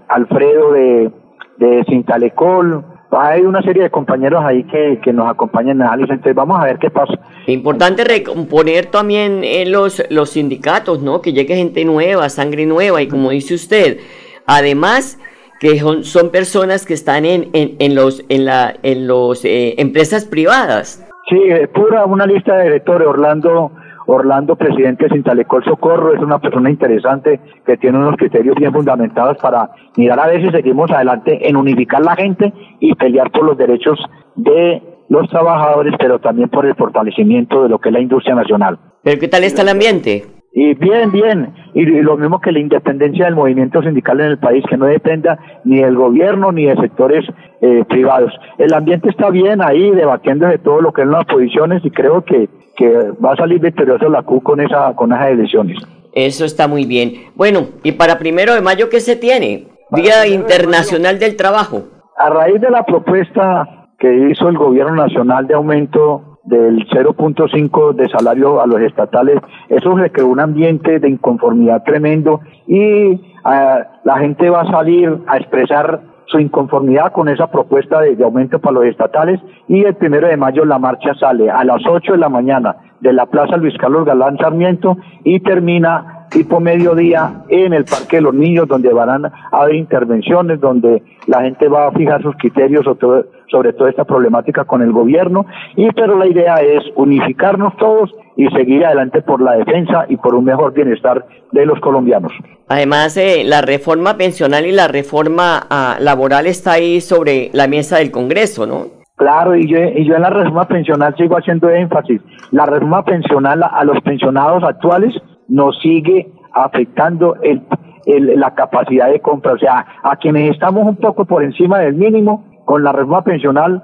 Alfredo 0.08 0.72
de, 0.72 1.10
de 1.58 1.84
Cintalecol, 1.88 2.84
hay 3.10 3.42
una 3.42 3.62
serie 3.62 3.84
de 3.84 3.90
compañeros 3.90 4.42
ahí 4.44 4.64
que, 4.64 5.00
que 5.02 5.12
nos 5.12 5.28
acompañan 5.28 5.76
en 5.76 5.82
análisis, 5.82 6.10
entonces 6.10 6.34
vamos 6.34 6.60
a 6.60 6.64
ver 6.64 6.78
qué 6.78 6.90
pasa. 6.90 7.14
Importante 7.46 8.04
recomponer 8.04 8.86
también 8.86 9.44
en 9.44 9.70
los, 9.70 10.02
los 10.10 10.30
sindicatos, 10.30 11.02
¿no? 11.02 11.20
Que 11.20 11.32
llegue 11.32 11.56
gente 11.56 11.84
nueva, 11.84 12.28
sangre 12.28 12.66
nueva, 12.66 13.02
y 13.02 13.08
como 13.08 13.30
dice 13.30 13.54
usted, 13.54 13.98
además 14.46 15.18
que 15.60 15.78
son, 15.78 16.04
son 16.04 16.30
personas 16.30 16.84
que 16.84 16.94
están 16.94 17.24
en, 17.24 17.50
en, 17.52 17.76
en 17.78 17.94
los 17.94 18.24
en 18.28 18.44
la 18.44 18.74
en 18.82 19.06
los 19.06 19.44
eh, 19.44 19.74
empresas 19.78 20.24
privadas. 20.24 21.06
Sí, 21.28 21.38
pura 21.72 22.04
una 22.04 22.26
lista 22.26 22.56
de 22.56 22.64
directores, 22.64 23.06
Orlando 23.06 23.70
Orlando, 24.06 24.56
presidente 24.56 25.04
de 25.04 25.14
Sintalecol 25.14 25.64
Socorro, 25.64 26.14
es 26.14 26.20
una 26.20 26.38
persona 26.38 26.70
interesante 26.70 27.40
que 27.64 27.76
tiene 27.76 27.98
unos 27.98 28.16
criterios 28.16 28.56
bien 28.56 28.72
fundamentados 28.72 29.38
para 29.38 29.70
mirar 29.96 30.20
a 30.20 30.26
ver 30.26 30.44
si 30.44 30.50
seguimos 30.50 30.90
adelante 30.90 31.48
en 31.48 31.56
unificar 31.56 32.02
la 32.02 32.16
gente 32.16 32.52
y 32.80 32.94
pelear 32.94 33.30
por 33.30 33.44
los 33.44 33.56
derechos 33.56 33.98
de 34.36 34.82
los 35.08 35.28
trabajadores, 35.28 35.94
pero 35.98 36.18
también 36.18 36.48
por 36.48 36.66
el 36.66 36.74
fortalecimiento 36.74 37.62
de 37.62 37.68
lo 37.68 37.78
que 37.78 37.88
es 37.88 37.92
la 37.92 38.00
industria 38.00 38.34
nacional. 38.34 38.78
¿Pero 39.02 39.20
qué 39.20 39.28
tal 39.28 39.44
está 39.44 39.62
el 39.62 39.68
ambiente? 39.68 40.24
Y 40.52 40.74
bien, 40.74 41.10
bien. 41.10 41.52
Y 41.74 41.84
lo 41.84 42.16
mismo 42.16 42.40
que 42.40 42.52
la 42.52 42.60
independencia 42.60 43.24
del 43.24 43.34
movimiento 43.34 43.82
sindical 43.82 44.20
en 44.20 44.26
el 44.26 44.38
país, 44.38 44.64
que 44.68 44.76
no 44.76 44.86
dependa 44.86 45.38
ni 45.64 45.80
del 45.80 45.96
gobierno 45.96 46.52
ni 46.52 46.66
de 46.66 46.76
sectores 46.76 47.24
eh, 47.60 47.84
privados. 47.88 48.32
El 48.58 48.72
ambiente 48.72 49.08
está 49.10 49.30
bien 49.30 49.60
ahí, 49.60 49.90
debatiendo 49.90 50.46
de 50.46 50.58
todo 50.58 50.80
lo 50.80 50.92
que 50.92 51.02
es 51.02 51.08
las 51.08 51.24
posiciones 51.24 51.84
y 51.84 51.90
creo 51.90 52.24
que 52.24 52.48
que 52.76 53.10
va 53.24 53.32
a 53.32 53.36
salir 53.36 53.60
victorioso 53.60 54.08
la 54.08 54.22
CU 54.22 54.42
con, 54.42 54.60
esa, 54.60 54.94
con 54.94 55.12
esas 55.12 55.28
elecciones. 55.28 55.78
Eso 56.12 56.44
está 56.44 56.68
muy 56.68 56.84
bien. 56.84 57.12
Bueno, 57.34 57.66
y 57.82 57.92
para 57.92 58.18
primero 58.18 58.54
de 58.54 58.60
mayo, 58.60 58.88
¿qué 58.88 59.00
se 59.00 59.16
tiene? 59.16 59.68
Día 59.90 60.26
Internacional 60.26 61.18
del 61.18 61.36
Trabajo. 61.36 61.82
A 62.16 62.30
raíz 62.30 62.60
de 62.60 62.70
la 62.70 62.84
propuesta 62.84 63.88
que 63.98 64.30
hizo 64.30 64.48
el 64.48 64.56
gobierno 64.56 64.94
nacional 64.94 65.46
de 65.46 65.54
aumento 65.54 66.33
del 66.44 66.86
0.5 66.88 67.94
de 67.94 68.08
salario 68.08 68.60
a 68.60 68.66
los 68.66 68.80
estatales, 68.80 69.38
eso 69.68 69.96
se 69.96 70.22
un 70.22 70.40
ambiente 70.40 71.00
de 71.00 71.08
inconformidad 71.08 71.82
tremendo 71.84 72.40
y 72.66 73.20
ah, 73.44 73.80
la 74.04 74.18
gente 74.18 74.50
va 74.50 74.62
a 74.62 74.70
salir 74.70 75.18
a 75.26 75.38
expresar 75.38 76.00
su 76.26 76.38
inconformidad 76.38 77.12
con 77.12 77.28
esa 77.28 77.50
propuesta 77.50 78.00
de, 78.00 78.22
aumento 78.24 78.58
para 78.58 78.74
los 78.74 78.86
estatales 78.86 79.40
y 79.68 79.84
el 79.84 79.94
primero 79.94 80.26
de 80.26 80.36
mayo 80.36 80.64
la 80.64 80.78
marcha 80.78 81.14
sale 81.14 81.50
a 81.50 81.64
las 81.64 81.82
8 81.86 82.12
de 82.12 82.18
la 82.18 82.28
mañana 82.28 82.76
de 83.00 83.12
la 83.12 83.26
Plaza 83.26 83.56
Luis 83.56 83.76
Carlos 83.78 84.04
Galán 84.04 84.38
Sarmiento 84.38 84.96
y 85.22 85.40
termina 85.40 86.26
tipo 86.30 86.60
mediodía 86.60 87.42
en 87.48 87.72
el 87.72 87.84
Parque 87.84 88.16
de 88.16 88.22
los 88.22 88.34
Niños 88.34 88.66
donde 88.66 88.92
van 88.92 89.26
a 89.26 89.32
haber 89.52 89.74
intervenciones, 89.76 90.60
donde 90.60 91.02
la 91.26 91.42
gente 91.42 91.68
va 91.68 91.88
a 91.88 91.92
fijar 91.92 92.22
sus 92.22 92.34
criterios 92.36 92.84
sobre, 92.84 93.26
sobre 93.50 93.72
toda 93.72 93.90
esta 93.90 94.04
problemática 94.04 94.64
con 94.64 94.82
el 94.82 94.92
gobierno 94.92 95.46
y 95.76 95.88
pero 95.92 96.16
la 96.16 96.26
idea 96.26 96.56
es 96.56 96.82
unificarnos 96.96 97.76
todos 97.76 98.10
y 98.36 98.48
seguir 98.48 98.84
adelante 98.84 99.22
por 99.22 99.40
la 99.40 99.52
defensa 99.52 100.06
y 100.08 100.16
por 100.16 100.34
un 100.34 100.44
mejor 100.44 100.72
bienestar 100.72 101.24
de 101.52 101.66
los 101.66 101.78
colombianos. 101.80 102.32
Además, 102.68 103.16
eh, 103.16 103.42
la 103.44 103.60
reforma 103.60 104.16
pensional 104.16 104.66
y 104.66 104.72
la 104.72 104.88
reforma 104.88 105.66
ah, 105.70 105.96
laboral 106.00 106.46
está 106.46 106.72
ahí 106.72 107.00
sobre 107.00 107.50
la 107.52 107.68
mesa 107.68 107.98
del 107.98 108.10
Congreso, 108.10 108.66
¿no? 108.66 109.04
Claro, 109.16 109.54
y 109.54 109.68
yo, 109.68 109.78
y 109.78 110.04
yo 110.04 110.16
en 110.16 110.22
la 110.22 110.30
reforma 110.30 110.66
pensional 110.66 111.14
sigo 111.16 111.36
haciendo 111.36 111.68
énfasis. 111.68 112.20
La 112.50 112.66
reforma 112.66 113.04
pensional 113.04 113.62
a, 113.62 113.84
los 113.84 114.00
pensionados 114.02 114.64
actuales 114.64 115.14
nos 115.46 115.78
sigue 115.80 116.32
afectando 116.52 117.36
el, 117.42 117.62
la 118.06 118.54
capacidad 118.54 119.10
de 119.10 119.20
compra. 119.20 119.52
O 119.52 119.58
sea, 119.58 119.86
a 120.02 120.16
quienes 120.16 120.50
estamos 120.50 120.84
un 120.84 120.96
poco 120.96 121.24
por 121.26 121.44
encima 121.44 121.78
del 121.78 121.94
mínimo, 121.94 122.44
con 122.64 122.82
la 122.82 122.92
reforma 122.92 123.22
pensional, 123.22 123.82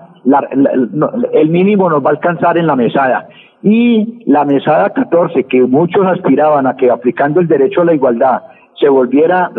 el 1.33 1.49
mínimo 1.49 1.89
nos 1.89 2.05
va 2.05 2.11
a 2.11 2.13
alcanzar 2.13 2.59
en 2.59 2.67
la 2.67 2.77
mesada 2.77 3.29
y 3.63 4.23
la 4.27 4.45
mesada 4.45 4.91
14, 4.91 5.45
que 5.45 5.63
muchos 5.63 6.07
aspiraban 6.07 6.67
a 6.67 6.77
que 6.77 6.91
aplicando 6.91 7.41
el 7.41 7.49
derecho 7.49 7.83
a 7.83 7.85
la 7.85 7.95
igualdad 7.95 8.43
se 8.79 8.89
volviera, 8.89 9.51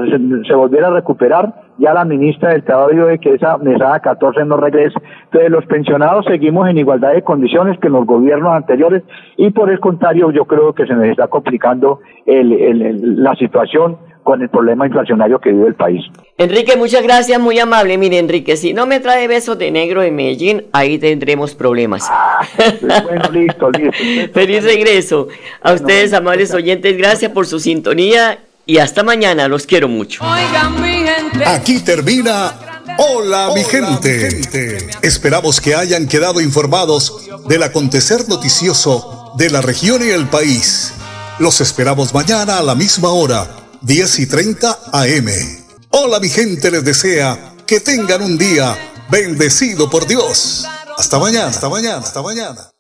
se, 0.48 0.56
volviera 0.56 0.88
a 0.88 0.92
recuperar, 0.92 1.54
ya 1.78 1.94
la 1.94 2.06
ministra 2.06 2.50
del 2.50 2.64
Trabajo 2.64 2.90
dijo 2.90 3.06
que 3.22 3.36
esa 3.36 3.58
mesada 3.60 4.00
14 4.00 4.46
no 4.46 4.58
regrese. 4.58 4.98
Entonces 5.26 5.52
los 5.52 5.66
pensionados 5.68 6.26
seguimos 6.26 6.68
en 6.68 6.80
igualdad 6.80 7.14
de 7.14 7.22
condiciones 7.22 7.78
que 7.80 7.88
en 7.88 7.94
los 7.94 8.06
gobiernos 8.08 8.54
anteriores 8.54 9.04
y 9.38 9.52
por 9.52 9.70
el 9.70 9.80
contrario 9.80 10.32
yo 10.32 10.46
creo 10.46 10.74
que 10.74 10.88
se 10.88 10.96
nos 10.96 11.06
está 11.06 11.28
complicando 11.28 12.00
el, 12.26 13.24
la 13.24 13.36
situación 13.36 13.98
con 14.32 14.42
el 14.42 14.50
problema 14.50 14.88
inflacionario 14.88 15.40
que 15.40 15.52
vive 15.52 15.68
el 15.68 15.76
país. 15.76 16.06
Enrique, 16.38 16.78
muchas 16.78 17.04
gracias, 17.04 17.38
muy 17.38 17.60
amable. 17.60 17.98
Mire, 17.98 18.18
Enrique, 18.18 18.56
si 18.56 18.74
no 18.74 18.86
me 18.86 19.02
trae 19.02 19.28
besos 19.28 19.58
de 19.58 19.72
negro 19.72 20.00
de 20.00 20.10
Medellín, 20.10 20.68
ahí 20.72 20.98
tendremos 20.98 21.54
problemas. 21.54 22.08
Ah, 22.10 22.40
bueno, 23.04 23.30
listo, 23.34 23.70
listo. 23.72 24.34
Feliz 24.34 24.64
regreso. 24.64 25.28
A 25.62 25.74
ustedes, 25.74 26.14
amables 26.14 26.54
oyentes, 26.54 26.98
gracias 26.98 27.30
por 27.34 27.46
su 27.46 27.60
sintonía 27.60 28.40
y 28.66 28.78
hasta 28.78 29.04
mañana. 29.04 29.50
Los 29.50 29.66
quiero 29.66 29.90
mucho. 29.90 30.24
Aquí 31.46 31.84
termina 31.84 32.54
Hola, 33.00 33.52
mi, 33.54 33.66
gente. 33.66 34.30
mi 34.34 34.44
gente. 34.44 34.78
Esperamos 35.02 35.60
que 35.60 35.76
hayan 35.76 36.08
quedado 36.08 36.40
informados 36.40 37.30
del 37.50 37.64
acontecer 37.64 38.30
noticioso 38.30 39.34
de 39.36 39.50
la 39.50 39.60
región 39.60 40.02
y 40.08 40.10
el 40.10 40.30
país. 40.30 40.94
Los 41.38 41.60
esperamos 41.60 42.14
mañana 42.14 42.60
a 42.60 42.64
la 42.64 42.76
misma 42.76 43.10
hora 43.10 43.61
10 43.82 44.20
y 44.20 44.28
30 44.28 44.80
AM. 44.92 45.28
Hola 45.90 46.20
mi 46.20 46.30
gente 46.30 46.70
les 46.70 46.86
desea 46.86 47.56
que 47.66 47.80
tengan 47.80 48.22
un 48.22 48.38
día 48.38 48.78
bendecido 49.10 49.90
por 49.90 50.06
Dios. 50.06 50.66
Hasta 50.98 51.18
mañana, 51.18 51.48
hasta 51.48 51.68
mañana, 51.68 51.98
hasta 51.98 52.22
mañana. 52.22 52.71